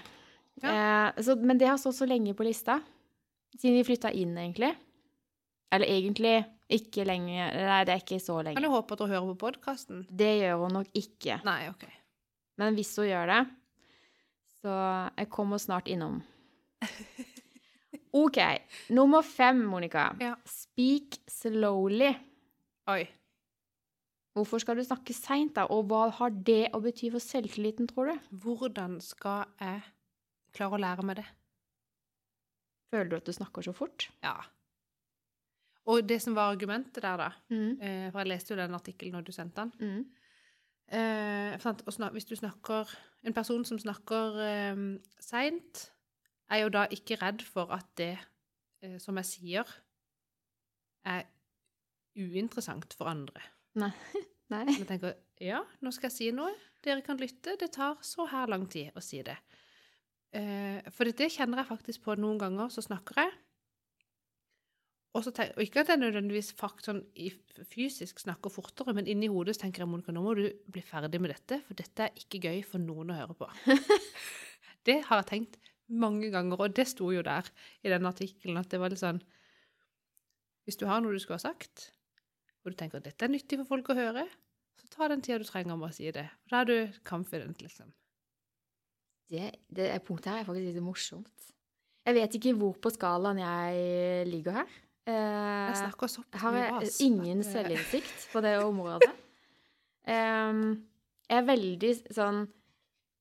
[0.61, 2.79] Eh, så, men det har stått så lenge på lista.
[3.57, 4.71] Siden vi flytta inn, egentlig.
[5.71, 6.33] Eller egentlig
[6.71, 8.63] ikke lenge Nei, det er ikke så Kan lenge.
[8.65, 10.05] jo håpe at hun hører på podkasten.
[10.09, 11.39] Det gjør hun nok ikke.
[11.47, 11.85] Nei, OK.
[12.61, 13.39] Men hvis hun gjør det,
[14.61, 14.75] så
[15.17, 16.19] jeg kommer snart innom.
[18.23, 18.39] OK.
[18.97, 20.09] Nummer fem, Monica.
[20.21, 20.35] Ja.
[20.47, 22.11] Speak slowly.
[22.91, 23.03] Oi.
[24.33, 25.65] Hvorfor skal du snakke seint, da?
[25.73, 28.19] Og hva har det å bety for selvtilliten, tror du?
[28.45, 29.81] Hvordan skal jeg
[30.55, 31.25] klare å lære meg det?
[32.91, 34.07] Føler du at du snakker så fort?
[34.23, 34.37] Ja.
[35.91, 37.81] Og det som var argumentet der, da Mm.
[37.81, 39.71] eh, For jeg leste jo den artikkelen når du sendte den.
[39.79, 40.05] Mm.
[40.87, 41.57] Eh.
[42.11, 42.87] Hvis du snakker
[43.23, 45.91] En person som snakker eh, seint,
[46.49, 48.17] er jo da ikke redd for at det
[48.81, 49.63] eh, som jeg sier,
[51.05, 51.23] er
[52.17, 53.41] uinteressant for andre.
[54.51, 54.65] Nei.
[54.67, 56.51] Men jeg tenker ja, nå skal jeg si noe.
[56.85, 57.55] Dere kan lytte.
[57.57, 59.37] Det tar så her lang tid å si det.
[60.37, 62.69] Eh, for det, kjenner jeg faktisk på noen ganger.
[62.73, 63.31] Så snakker jeg.
[65.11, 67.31] Og, så tenker, og ikke at jeg nødvendigvis fakt, sånn, i,
[67.67, 71.19] fysisk snakker fortere, men inni hodet så tenker jeg Monica, nå må du bli ferdig
[71.19, 73.49] med dette, for dette er ikke gøy for noen å høre på.
[74.87, 75.59] det har jeg tenkt
[75.91, 77.49] mange ganger, og det sto jo der
[77.83, 79.19] i den artikkelen, at det var litt sånn
[80.63, 81.89] Hvis du har noe du skulle ha sagt,
[82.63, 84.27] og du tenker at dette er nyttig for folk å høre,
[84.81, 86.27] så ta den tida du trenger med å si det.
[86.49, 86.75] Da er du
[87.07, 87.89] confident, liksom.
[89.31, 91.47] Det, det punktet her er faktisk litt morsomt.
[92.05, 94.71] Jeg vet ikke hvor på skalaen jeg ligger her.
[94.71, 94.79] Jeg
[95.11, 99.09] Eh, snakker såpass har jeg ingen selvinnsikt på det området.
[100.05, 100.59] um,
[101.25, 102.43] jeg er veldig sånn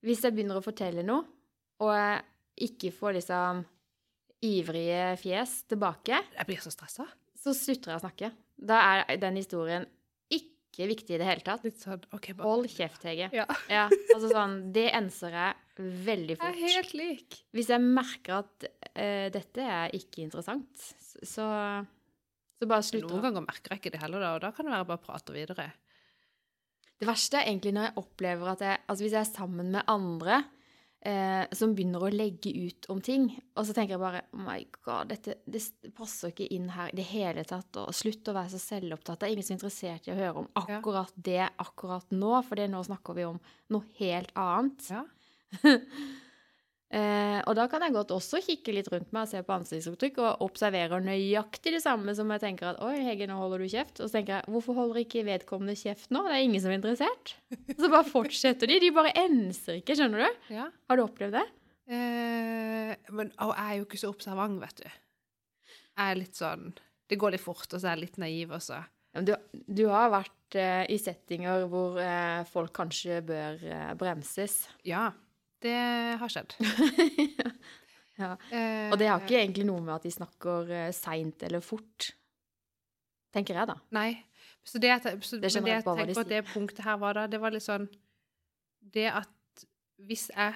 [0.04, 1.24] Hvis jeg begynner å fortelle noe,
[1.80, 3.62] og jeg ikke får liksom
[4.44, 7.06] ivrige fjes tilbake, Jeg blir så stressa.
[7.36, 8.30] så slutter jeg å snakke.
[8.60, 9.86] Da er den historien
[10.30, 11.64] ikke viktig i det hele tatt.
[11.80, 13.30] Sånn OK, bare Hold kjeft, Hege.
[13.34, 13.46] Ja.
[13.72, 16.58] Ja, altså sånn, Det enser jeg veldig fort.
[16.60, 17.38] Jeg er helt lik.
[17.56, 21.46] Hvis jeg merker at uh, dette er ikke interessant, så,
[22.60, 24.76] Så bare slutter Noen ganger merker jeg ikke det heller, da, og da kan det
[24.76, 25.70] være bare prate videre.
[27.00, 29.88] Det verste er egentlig når jeg opplever at jeg Altså hvis jeg er sammen med
[29.88, 30.42] andre
[31.06, 34.58] eh, som begynner å legge ut om ting, og så tenker jeg bare Oh my
[34.84, 35.62] god, dette det
[35.96, 37.80] passer ikke inn her i det hele tatt.
[37.80, 39.20] Og slutt å være så selvopptatt.
[39.20, 42.60] Det er ingen som er interessert i å høre om akkurat det akkurat nå, for
[42.60, 43.40] det nå snakker vi om
[43.72, 44.90] noe helt annet.
[44.92, 45.04] Ja.
[46.90, 50.16] Eh, og da kan jeg godt også kikke litt rundt meg og se på ansiktsuttrykk
[50.24, 54.00] og observere nøyaktig det samme som jeg tenker at oi, Hege, nå holder du kjeft.
[54.00, 56.24] Og så tenker jeg hvorfor holder ikke vedkommende kjeft nå?
[56.26, 57.36] Det er ingen som er interessert.
[57.78, 58.80] Så bare fortsetter de.
[58.82, 60.42] De bare enser ikke, skjønner du?
[60.56, 60.66] ja.
[60.90, 61.46] Har du opplevd det?
[61.90, 64.90] Eh, men og jeg er jo ikke så observant, vet du.
[64.90, 66.68] Jeg er litt sånn
[67.10, 69.32] Det går litt fort, og så er jeg litt naiv, og så Ja, men Du,
[69.78, 74.64] du har vært eh, i settinger hvor eh, folk kanskje bør eh, bremses.
[74.86, 75.08] Ja.
[75.62, 75.76] Det
[76.20, 76.56] har skjedd.
[78.20, 78.34] Ja.
[78.52, 82.10] Eh, Og det har ikke egentlig noe med at de snakker uh, seint eller fort.
[83.32, 83.78] Tenker jeg, da.
[83.96, 84.10] Nei.
[84.66, 84.90] Så det,
[85.24, 87.64] så, Det det jeg tenker på på det punktet her var da, det var litt
[87.64, 87.86] sånn
[88.92, 89.64] Det at
[90.04, 90.52] hvis jeg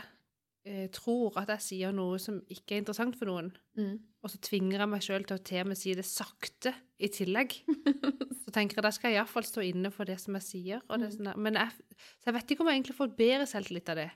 [0.69, 3.49] eh, tror at jeg sier noe som ikke er interessant for noen,
[3.81, 3.97] Mm.
[4.23, 6.71] og så tvinger jeg meg sjøl til å til med si det sakte
[7.03, 7.57] i tillegg,
[8.45, 10.85] så tenker jeg da skal jeg iallfall stå inne for det som jeg sier.
[10.91, 11.17] Og det Mm.
[11.17, 11.73] sånn, men jeg,
[12.21, 14.11] så jeg vet ikke om jeg egentlig får bedre selvtillit av det.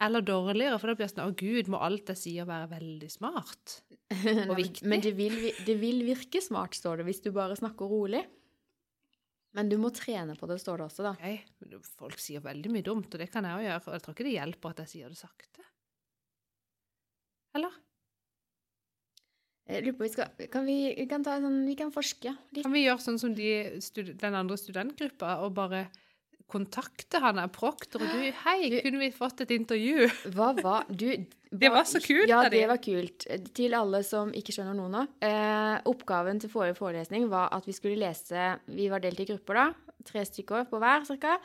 [0.00, 3.08] Eller dårligere, for da blir det sånn Å, gud, må alt jeg sier være veldig
[3.10, 3.80] smart?
[4.48, 4.86] og viktig.
[4.88, 8.22] Men det vil, det vil virke smart, står det, hvis du bare snakker rolig.
[9.56, 11.14] Men du må trene på det, står det også, da.
[11.18, 11.82] Okay.
[11.98, 13.82] folk sier veldig mye dumt, og det kan jeg òg gjøre.
[13.82, 15.68] Og jeg tror ikke det hjelper at jeg sier det sakte.
[17.58, 17.78] Eller?
[19.68, 22.30] Jeg lurer på, vi, skal, kan vi, vi kan ta en sånn, vi kan forske
[22.32, 22.62] litt.
[22.62, 23.48] Kan vi gjøre sånn som de,
[23.98, 25.88] den andre studentgruppa, og bare
[26.48, 30.08] kontakte han der proktor, og du Hei, kunne vi fått et intervju?
[30.36, 33.28] Hva var Du Det var så kult Ja, det var kult.
[33.56, 35.04] Til alle som ikke skjønner noe nå.
[35.24, 39.60] Eh, oppgaven til forrige forelesning var at vi skulle lese Vi var delt i grupper,
[39.60, 39.94] da.
[40.08, 41.36] Tre stykker på hver, cirka.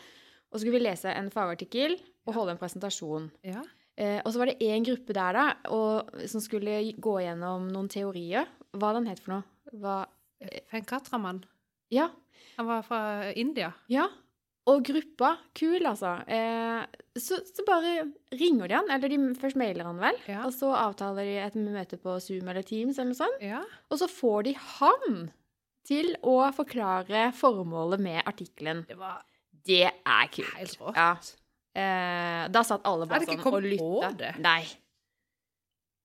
[0.52, 1.98] Og så skulle vi lese en fagartikkel
[2.28, 3.32] og holde en presentasjon.
[3.44, 3.64] Ja.
[4.00, 7.90] Eh, og så var det én gruppe der, da, og, som skulle gå gjennom noen
[7.92, 8.48] teorier.
[8.78, 9.48] Hva den het for noe?
[9.74, 10.04] Hva
[10.72, 11.44] Fenkatraman.
[11.94, 12.10] Ja.
[12.58, 13.72] Han var fra India.
[13.88, 14.10] Ja.
[14.72, 16.14] Og gruppa, kul altså.
[16.32, 16.86] Eh,
[17.20, 20.20] så, så bare ringer de han, eller de først mailer han vel.
[20.30, 20.46] Ja.
[20.48, 23.44] Og så avtaler de et møte på Zoom eller Teams eller noe sånt.
[23.44, 23.60] Ja.
[23.92, 25.26] Og så får de han
[25.84, 28.86] til å forklare formålet med artikkelen.
[28.88, 29.20] Det var
[29.68, 30.54] Det er kult.
[30.62, 30.96] helt rått.
[30.96, 31.10] Ja.
[31.76, 34.14] Eh, da satt alle bare sånn og kommet på lytta.
[34.24, 34.32] det.
[34.44, 34.62] Nei.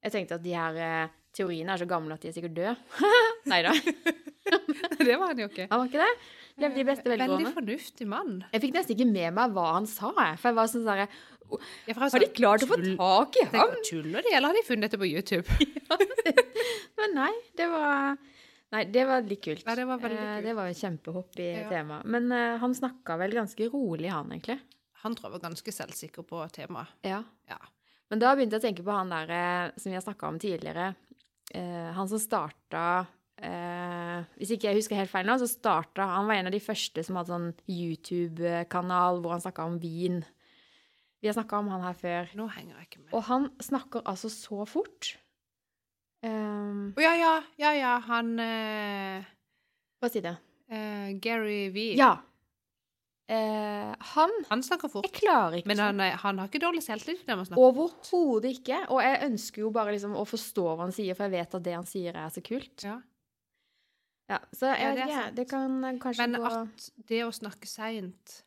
[0.03, 2.75] Jeg tenkte at de her eh, teoriene er så gamle at de er sikkert døde.
[3.55, 3.73] Nei da,
[5.07, 5.67] det var han jo ikke.
[5.71, 6.13] han var ikke det.
[6.59, 8.39] Levde de beste Veldig fornuftig mann.
[8.53, 10.11] Jeg fikk nesten ikke med meg hva han sa.
[10.13, 11.05] For jeg var sånn sånn
[11.89, 13.77] Ja, Har de klart å få tak i ham?
[13.87, 15.47] Tuller de, eller har de funnet det på YouTube?
[16.99, 18.19] Men nei, det var
[18.69, 19.63] Nei, det var litt kult.
[19.65, 20.45] Ja, det var veldig Eh, kult.
[20.45, 21.69] Det var jo kjempehopp i Ja.
[21.71, 22.05] temaet.
[22.05, 24.59] Men uh, han snakka vel ganske rolig, han egentlig.
[25.05, 26.91] Han tror jeg var ganske selvsikker på temaet.
[27.07, 27.23] Ja.
[27.49, 27.57] Ja.
[28.11, 30.39] Men da begynte jeg å tenke på han der eh, som vi har snakka om
[30.43, 30.91] tidligere.
[31.55, 33.07] Uh, han som starta
[33.45, 36.63] eh, Hvis ikke jeg husker helt feil nå, så starta Han var en av de
[36.63, 40.21] første som hadde sånn YouTube-kanal hvor han snakka om vin.
[41.23, 42.29] Vi har snakka om han her før.
[42.39, 43.11] Nå henger jeg ikke med.
[43.17, 45.17] Og han snakker altså så fort.
[46.23, 49.27] Um, Å ja, ja, ja, ja, han uh,
[50.03, 50.35] hva sier det?
[50.71, 51.93] Uh, Gary V.
[51.99, 52.17] Ja.
[53.29, 55.05] Han Han snakker fort.
[55.05, 55.99] Jeg klarer ikke Men sånn.
[56.01, 57.61] han, han har ikke dårlig selvtillit man snakker.
[57.61, 58.79] Overhodet ikke.
[58.89, 61.67] Og jeg ønsker jo bare liksom å forstå hva han sier, for jeg vet at
[61.67, 62.87] det han sier, er så kult.
[62.87, 62.97] Ja.
[64.29, 65.27] Ja, så jeg vet ikke.
[65.39, 68.43] Det kan eh, kanskje Men gå at det å snakke seint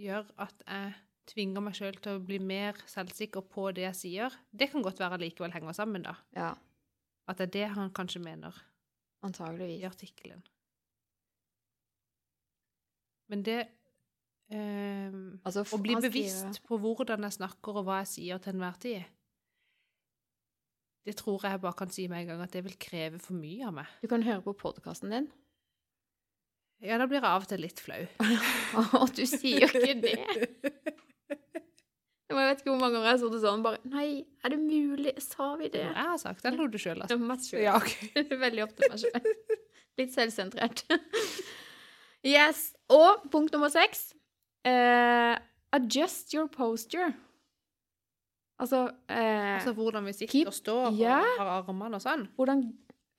[0.00, 0.94] gjør at jeg
[1.30, 4.98] tvinger meg sjøl til å bli mer selvsikker på det jeg sier, det kan godt
[5.00, 6.16] være likevel henger sammen, da.
[6.36, 6.54] Ja,
[7.28, 9.84] At det er det han kanskje mener i antageligvis.
[9.88, 10.42] artikkelen.
[13.32, 13.60] Men det
[14.52, 18.52] ehm, Altså, Å bli skriver- bevisst på hvordan jeg snakker og hva jeg sier til
[18.54, 19.04] enhver tid,
[21.04, 23.66] det tror jeg bare kan si med en gang at det vil kreve for mye
[23.68, 23.96] av meg.
[24.00, 25.30] Du kan høre på podkasten din.
[26.84, 28.02] Ja, da blir jeg av og til litt flau.
[28.80, 30.16] Å, du sier jo ikke det!
[32.24, 35.12] Jeg vet ikke hvor mange ganger jeg så det sånn bare Nei, er det mulig?
[35.22, 35.84] Sa vi det?
[35.84, 37.18] Jeg har sagt det, eller du sjøl altså.
[37.20, 37.62] Meg selv.
[37.62, 38.24] Ja, okay.
[38.44, 39.28] Veldig ofte meg selv.
[40.00, 40.86] Litt selvsentrert.
[42.24, 42.70] Yes.
[42.88, 44.14] Og punkt nummer seks.
[44.64, 45.36] Uh,
[45.76, 47.10] adjust your posture.
[48.60, 51.20] Altså, eh, Altså hvordan vi sitter keep- og står og Ja.
[51.38, 52.28] har armene og sånn.
[52.36, 52.72] hvordan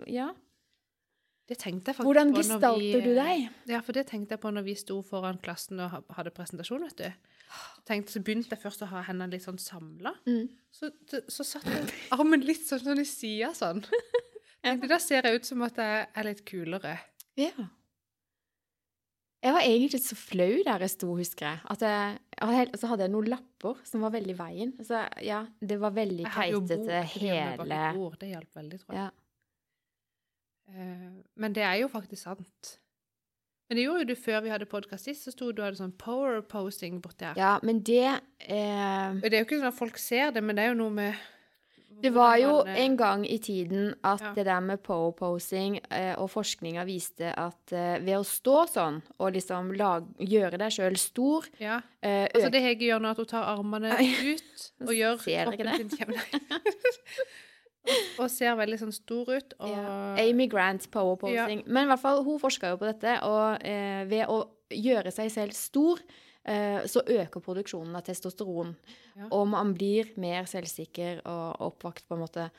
[0.08, 0.30] Ja.
[1.48, 3.50] Det tenkte jeg faktisk Hvordan på gestalter vi, du deg?
[3.68, 6.96] Ja, for det tenkte jeg på når vi sto foran klassen og hadde presentasjon, vet
[6.98, 7.14] du.
[7.86, 10.16] Tenkte, så begynte jeg først å ha hendene litt sånn samla.
[10.26, 10.50] Mm.
[10.72, 13.84] Så, så, så satt jeg armen litt sånn, sånn i sida sånn.
[14.66, 16.98] Tenkte, da ser jeg ut som at jeg er litt kulere.
[17.38, 17.52] Ja.
[19.46, 21.60] Jeg var egentlig så flau der jeg sto, husker jeg.
[21.70, 24.74] At jeg, helt- så hadde jeg noen lapper som var veldig i veien.
[24.84, 28.18] Så ja, det var veldig keitete bak hele bord.
[28.20, 29.04] Det hjalp veldig, tror jeg.
[29.04, 29.10] ja.
[30.70, 32.80] Eh, Men det er jo faktisk sant.
[33.70, 35.80] Men det gjorde jo du før vi hadde podkast sist, så sto du og hadde
[35.80, 37.36] sånn power posing borti her.
[37.38, 40.56] ja, men det eh, Og Det er jo ikke sånn at folk ser det, men
[40.56, 41.16] det er jo noe med
[42.02, 44.34] Det var jo en gang i tiden at Ja.
[44.36, 49.32] det der med po-posing eh, og forskninga viste at eh, ved å stå sånn og
[49.34, 51.80] liksom lag, gjøre deg sjøl stor Ja.
[52.02, 55.90] eh, Altså det Hege gjør nå, at hun tar armene ut og gjør kroppen sin
[55.98, 56.16] kjem-
[58.20, 59.52] Og ser veldig sånn stor ut.
[59.62, 59.90] Og ja,
[60.24, 61.60] Amy Grant power-posing.
[61.68, 64.40] Men i hvert fall, hun forska jo på dette, og eh, ved å
[64.74, 66.02] gjøre seg selv stor
[66.46, 68.76] så øker produksjonen av testosteron.
[69.16, 69.30] Ja.
[69.34, 72.50] Og man blir mer selvsikker og oppvakt, på en måte.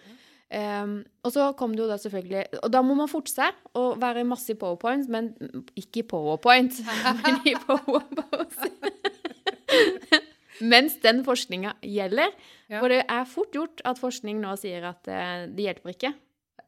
[0.47, 3.97] Um, og så kom det jo da selvfølgelig Og da må man forte seg og
[3.99, 5.33] være masse i powerpoint, men
[5.75, 6.79] ikke i powerpoint,
[7.25, 8.71] men i powerpose.
[10.73, 12.31] Mens den forskninga gjelder.
[12.71, 12.79] Ja.
[12.79, 16.13] For det er fort gjort at forskning nå sier at eh, det hjelper ikke.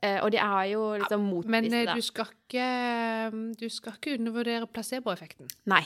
[0.00, 4.12] Eh, og de er jo liksom Men motbevist eh, du skal ikke Du skal ikke
[4.18, 5.48] undervurdere placeboeffekten.
[5.66, 5.82] Nei.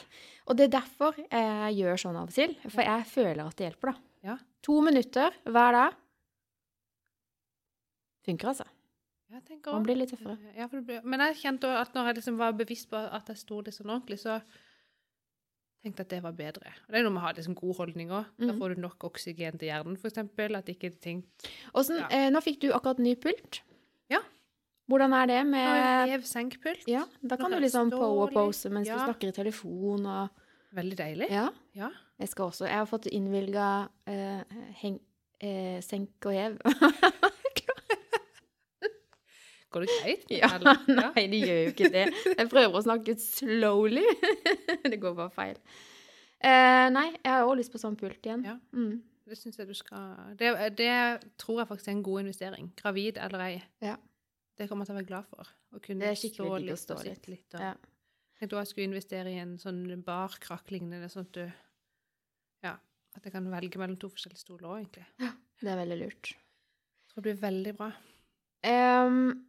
[0.47, 2.53] Og det er derfor jeg gjør sånn av og til.
[2.69, 3.99] For jeg føler at det hjelper, da.
[4.23, 4.37] Ja.
[4.69, 5.95] To minutter hver dag.
[8.27, 8.69] Funker, altså.
[9.65, 10.37] Man blir litt tøffere.
[10.59, 13.41] Ja, det men jeg kjente også at når jeg liksom var bevisst på at jeg
[13.41, 14.37] sto litt sånn ordentlig, så
[15.83, 16.75] tenkte jeg at det var bedre.
[16.85, 18.29] Og det er noe med å ha liksom god holdning òg.
[18.39, 18.59] Da Mhm.
[18.61, 20.55] får du nok oksygen til hjernen, eksempel.
[20.57, 21.25] At ikke ting
[21.99, 22.07] Ja.
[22.11, 23.63] eh, Nå fikk du akkurat ny pult.
[24.83, 24.93] Ja.
[24.93, 26.87] Hvordan er det med Hev-senkpult.
[26.91, 28.99] Ja, da kan Nå du liksom på og pose mens ja.
[28.99, 31.27] du snakker i telefon og Veldig deilig.
[31.29, 31.51] Ja.
[31.77, 31.91] Ja.
[32.19, 34.41] Jeg skal også Jeg har fått innvilga eh,
[34.81, 35.01] heng...
[35.43, 36.57] Eh, senk og hev.
[39.73, 40.27] Går det greit?
[40.43, 42.05] Ja, nei, det gjør jo ikke det.
[42.37, 44.05] Jeg prøver å snakke slowly.
[44.93, 45.57] det går bare feil.
[46.43, 48.45] Eh, nei, jeg har også lyst på sånn pult igjen.
[48.47, 48.59] Ja.
[48.77, 49.01] Mm.
[49.29, 50.95] Det syns jeg du skal det, det
[51.41, 52.73] tror jeg faktisk er en god investering.
[52.79, 53.55] Gravid eller ei.
[53.85, 53.97] Ja.
[54.59, 55.51] Det kommer jeg til å være glad for.
[55.73, 57.17] Å kunne stå litt stå og litt.
[57.19, 57.55] sitte litt.
[57.55, 57.73] Og, Ja.
[57.73, 61.53] Jeg tenkte også jeg skulle investere i en sånn barkrakk-lignende, sånn at du
[62.63, 62.77] Ja.
[63.15, 65.07] At jeg kan velge mellom to forskjellige stoler òg, egentlig.
[65.21, 66.33] Ja, Det er veldig lurt.
[66.33, 67.93] Jeg tror det blir veldig bra.
[68.65, 69.47] Um,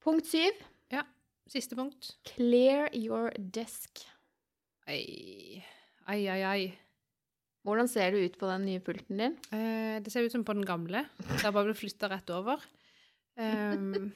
[0.00, 0.52] punkt syv.
[0.90, 1.02] Ja.
[1.48, 2.16] Siste punkt.
[2.24, 4.04] Clear your desk.
[4.86, 5.62] Ei,
[6.06, 6.42] ai, ai.
[6.42, 6.78] ai.
[7.66, 9.34] Hvordan ser det ut på den nye pulten din?
[9.52, 11.04] Eh, det ser ut som på den gamle.
[11.18, 12.62] Det har bare blitt flytta rett over.
[13.38, 14.12] Ehm,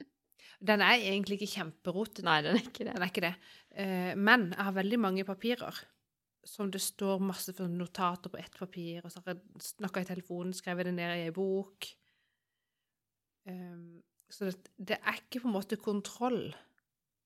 [0.68, 2.24] den er egentlig ikke kjemperotete.
[2.26, 2.94] Nei, den er ikke det.
[2.94, 3.34] Den er ikke det.
[3.74, 5.82] Uh, men jeg har veldig mange papirer
[6.44, 10.52] som det står masse notater på ett papir, og så har jeg snakka i telefonen,
[10.52, 11.88] skrevet det ned i ei bok.
[13.48, 16.54] Um, så det, det er ikke på en måte kontroll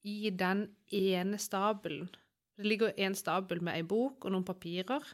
[0.06, 2.08] i den ene stabelen.
[2.58, 5.04] Det ligger en stabel med ei bok og noen papirer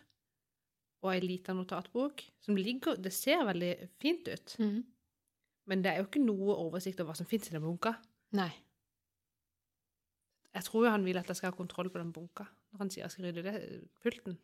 [1.04, 4.84] og ei lita notatbok som ligger Det ser veldig fint ut, Mhm.
[5.70, 7.94] Men det er jo ikke noe oversikt over hva som fins i den bunka.
[8.36, 8.50] Nei.
[10.54, 12.90] Jeg tror jo han vil at jeg skal ha kontroll på den bunka når han
[12.90, 13.54] sier jeg skal rydde det,
[14.02, 14.34] pulten.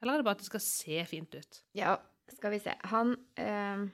[0.00, 1.62] Eller er det bare at det skal se fint ut?
[1.76, 1.96] Ja,
[2.32, 2.72] skal vi se.
[2.92, 3.88] Han øh...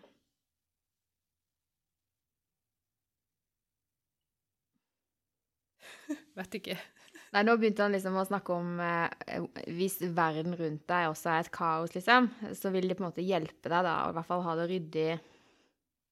[6.38, 6.76] Vet ikke.
[7.34, 9.08] Nei, nå begynte han liksom å snakke om eh,
[9.76, 13.24] hvis verden rundt deg også er et kaos, liksom, så vil det på en måte
[13.26, 15.08] hjelpe deg, da, og i hvert fall ha det ryddig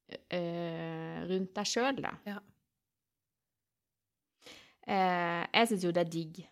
[0.09, 2.15] eh, rundt deg sjøl, da.
[2.29, 2.41] Ja.
[4.85, 6.43] Eh, jeg syns jo det er digg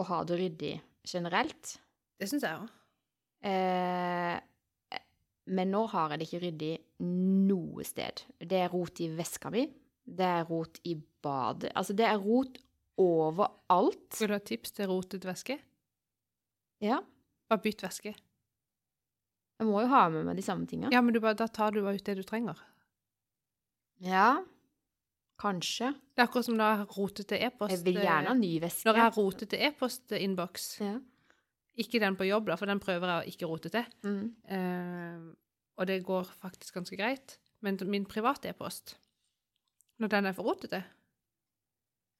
[0.00, 0.72] å ha det ryddig
[1.06, 1.76] generelt.
[2.18, 2.72] Det syns jeg òg.
[3.46, 4.38] Eh,
[5.52, 6.74] men nå har jeg det ikke ryddig
[7.48, 8.24] noe sted.
[8.38, 9.66] Det er rot i veska mi.
[10.02, 11.72] Det er rot i badet.
[11.78, 12.58] Altså, det er rot
[13.00, 14.18] overalt.
[14.20, 15.58] Vil du ha tips til rotet væske?
[16.82, 17.00] Ja.
[17.50, 18.14] Bare bytt væske.
[19.62, 20.90] Jeg må jo ha med meg de samme tinga.
[20.94, 22.58] Ja, men du bare, da tar du bare ut det du trenger.
[24.02, 24.42] Ja.
[25.42, 25.92] Kanskje.
[26.14, 27.72] Det er akkurat som da rotete e-post.
[27.74, 28.86] Jeg vil gjerne ha ny veske.
[28.86, 30.98] Når jeg har rotete e-postinnboks, Ja.
[31.78, 34.34] ikke den på jobb, da, for den prøver jeg å ikke rote til, Mm.
[34.48, 35.34] eh,
[35.78, 38.96] og det går faktisk ganske greit, men min private e-post,
[39.98, 40.84] når den er for rotete,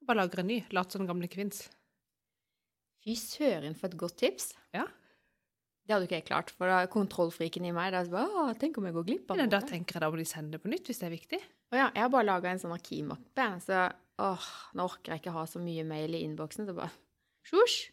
[0.06, 1.68] bare lager en ny, lat som den gamle kvinns.
[3.04, 4.54] Fy søren, for et godt tips.
[4.72, 4.84] Ja.
[5.82, 8.78] Det hadde ikke jeg klart, for da er kontrollfriken i meg da bare, Åh, Tenk
[8.78, 9.48] om jeg går glipp av noe.
[9.50, 11.40] da tenker jeg da må de sende det på nytt hvis det er viktig.
[11.72, 13.80] Å ja, jeg har bare laga en sånn arkivmappe, så
[14.22, 14.46] åh,
[14.78, 16.68] nå orker jeg ikke ha så mye mail i innboksen.
[16.68, 16.92] Så bare
[17.48, 17.90] Sjosj!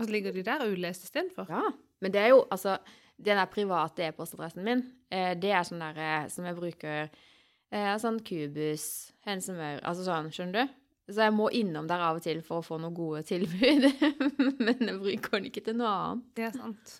[0.00, 1.46] Og så ligger de der ulest istedenfor.
[1.52, 1.68] Ja.
[2.00, 2.78] Men det er jo altså
[3.20, 4.80] Den der private e-postadressen min,
[5.12, 10.30] eh, det er sånn der eh, som jeg bruker eh, Sånn Kubus, Hensemør Altså sånn,
[10.32, 10.78] skjønner du?
[11.12, 13.84] Så jeg må innom der av og til for å få noen gode tilbud.
[14.64, 16.24] Men jeg bruker den ikke til noe annet.
[16.38, 16.94] Det er sant.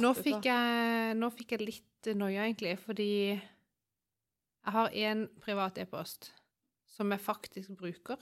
[0.00, 6.30] Nå fikk jeg, nå fikk jeg litt noia, egentlig, fordi jeg har én privat e-post
[6.94, 8.18] som jeg faktisk bruker,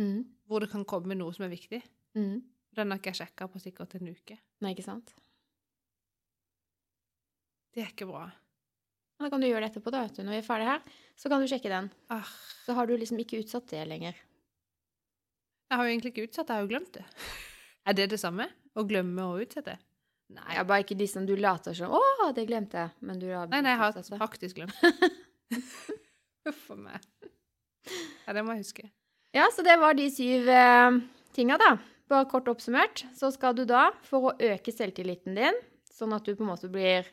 [0.00, 0.24] Mm.
[0.48, 1.78] hvor det kan komme noe som er viktig.
[2.16, 2.40] Mm.
[2.74, 4.38] Den har ikke jeg sjekka på sikkert en uke.
[4.60, 5.12] Nei, ikke sant?
[7.74, 8.24] Det er ikke bra.
[9.20, 10.22] Da kan du gjøre det etterpå, da, vet du.
[10.26, 10.82] Når vi er ferdig her,
[11.18, 11.90] så kan du sjekke den.
[12.10, 12.30] Arr.
[12.66, 14.14] Så har du liksom ikke utsatt det lenger.
[15.70, 17.04] jeg har jo egentlig ikke utsatt, jeg har jo glemt det.
[17.86, 18.46] Er det det samme?
[18.74, 19.74] Å glemme å utsette?
[20.32, 20.56] Nei.
[20.64, 23.60] Bare ikke de som du later som 'Å, det glemte jeg', men du har Nei,
[23.60, 24.74] nei, jeg har faktisk glemt.
[26.46, 27.00] Huff a meg.
[28.24, 28.88] Ja, det må jeg huske.
[29.34, 31.00] Ja, så det var de syv eh,
[31.36, 31.76] tinga, da.
[32.08, 35.56] Bare kort oppsummert, så skal du da, for å øke selvtilliten din,
[35.88, 37.08] sånn at du på en måte blir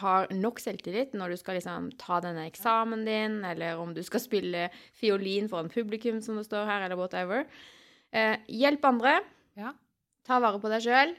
[0.00, 4.22] har nok selvtillit når du skal liksom ta denne eksamen din, eller om du skal
[4.22, 7.44] spille fiolin foran publikum, som det står her, eller whatever.
[8.12, 9.18] Eh, hjelp andre.
[9.58, 9.74] Ja.
[10.26, 11.14] Ta vare på deg sjøl.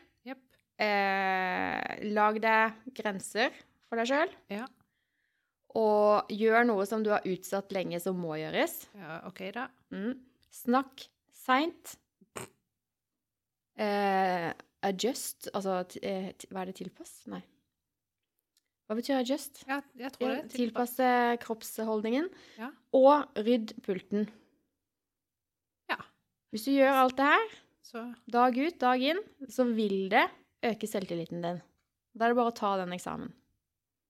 [0.81, 3.53] Eh, lag deg grenser
[3.87, 4.31] for deg sjøl.
[4.53, 4.65] Ja.
[5.77, 8.87] Og gjør noe som du har utsatt lenge, som må gjøres.
[8.97, 9.19] ja.
[9.29, 9.67] OK, da.
[9.93, 10.17] Mm.
[10.53, 11.95] Snakk seint.
[13.73, 14.51] Eh,
[14.85, 16.75] adjust Altså eh, hva er det?
[16.77, 17.13] Tilpass?
[17.31, 17.39] Nei.
[18.85, 19.63] Hva betyr adjust?
[19.65, 20.41] Ja, jeg tror det.
[20.53, 21.07] Tilpasse
[21.41, 22.27] kroppsholdningen.
[22.59, 22.69] Ja.
[22.93, 24.27] Og rydd pulten.
[25.89, 25.97] Ja.
[26.53, 29.19] Hvis du gjør alt det her, Så dag ut, dag inn,
[29.49, 30.27] så vil det
[30.63, 31.61] øke selvtilliten din.
[32.13, 33.31] Da er det bare å ta den eksamen.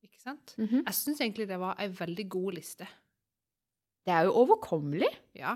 [0.04, 0.56] Ikke sant?
[0.58, 0.84] Mhm.
[0.84, 2.88] Jeg syns egentlig det var ei veldig god liste.
[4.04, 5.10] Det er jo overkommelig.
[5.40, 5.56] Ja.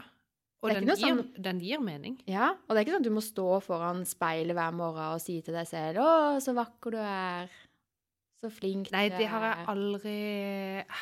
[0.64, 2.16] Og er den gir, sånn, den gir mening.
[2.26, 5.22] Ja, og det er ikke sånn at du må stå foran speilet hver morgen og
[5.22, 7.50] si til deg selv 'Å, så vakker du er'.
[8.38, 9.66] Så flink Nei, det har jeg er.
[9.74, 10.18] aldri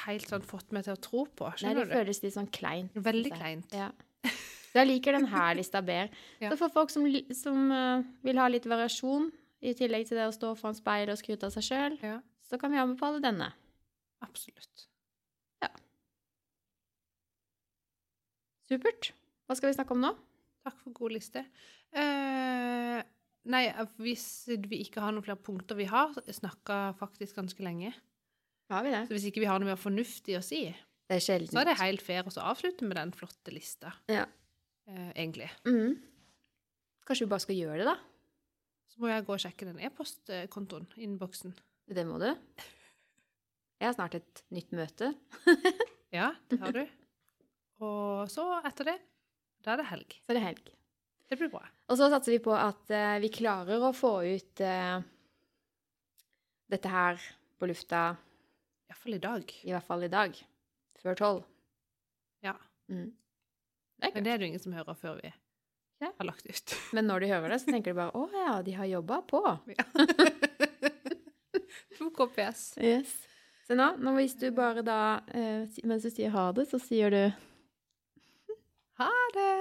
[0.06, 1.52] helt sånn fått meg til å tro på.
[1.64, 1.94] Nei, det du?
[1.94, 2.94] føles litt sånn kleint.
[2.96, 3.74] Veldig kleint.
[3.76, 3.90] Ja.
[4.24, 6.10] Så jeg liker den her lista bedre.
[6.42, 6.50] Ja.
[6.52, 9.32] Så for folk som, som eh, vil ha litt variasjon,
[9.66, 12.60] i tillegg til det å stå foran speil og skryte av seg sjøl, Ja, så
[12.62, 13.52] kan vi anbefale denne.
[14.22, 14.88] absolutt.
[15.64, 15.70] Ja.
[18.70, 19.12] Supert.
[19.46, 20.14] Hva skal vi snakke om nå?
[20.66, 21.44] Takk for god liste.
[21.94, 23.02] Eh,
[23.54, 23.64] nei,
[24.02, 24.26] hvis
[24.66, 27.94] vi ikke har noen flere punkter Vi har snakka faktisk ganske lenge.
[28.74, 29.04] Har vi det?
[29.08, 30.64] Så hvis ikke vi har noe mer fornuftig å si,
[31.06, 33.94] Det er så er det helt fair å avslutte med den flotte lista.
[34.10, 34.26] Ja.
[34.90, 35.52] Eh, egentlig.
[35.68, 36.00] Mm.
[37.06, 37.98] Kanskje vi bare skal gjøre det, da?
[38.96, 41.52] Så må jeg gå og sjekke den e-postkontoen, innboksen.
[41.92, 42.30] Det må du.
[43.82, 45.12] Jeg har snart et nytt møte.
[46.16, 46.86] Ja, det har du.
[47.84, 48.94] Og så, etter det,
[49.66, 50.14] da er det helg.
[50.24, 50.70] Så er det helg.
[51.28, 51.60] Det blir bra.
[51.92, 55.02] Og så satser vi på at uh, vi klarer å få ut uh,
[56.72, 57.20] dette her
[57.60, 58.06] på lufta,
[58.86, 59.56] I hvert fall i dag.
[59.66, 60.40] i hvert fall i dag.
[61.04, 61.44] Før tolv.
[62.46, 62.56] Ja.
[62.88, 63.10] Mm.
[64.00, 65.34] Det Men det er det jo ingen som hører før vi
[66.06, 66.12] ja.
[66.18, 66.76] har lagt ut.
[66.98, 69.56] Men når de hører det, så tenker de bare 'Å ja, de har jobba på'.
[69.76, 69.86] Ja.
[71.98, 72.76] to KPS.
[72.82, 73.16] Yes.
[73.66, 77.10] Se nå, nå, hvis du bare da eh, Mens du sier ha det, så sier
[77.10, 77.24] du
[79.02, 79.54] Ha det!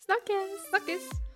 [0.00, 0.70] Snakkes!
[0.70, 1.29] Snakkes!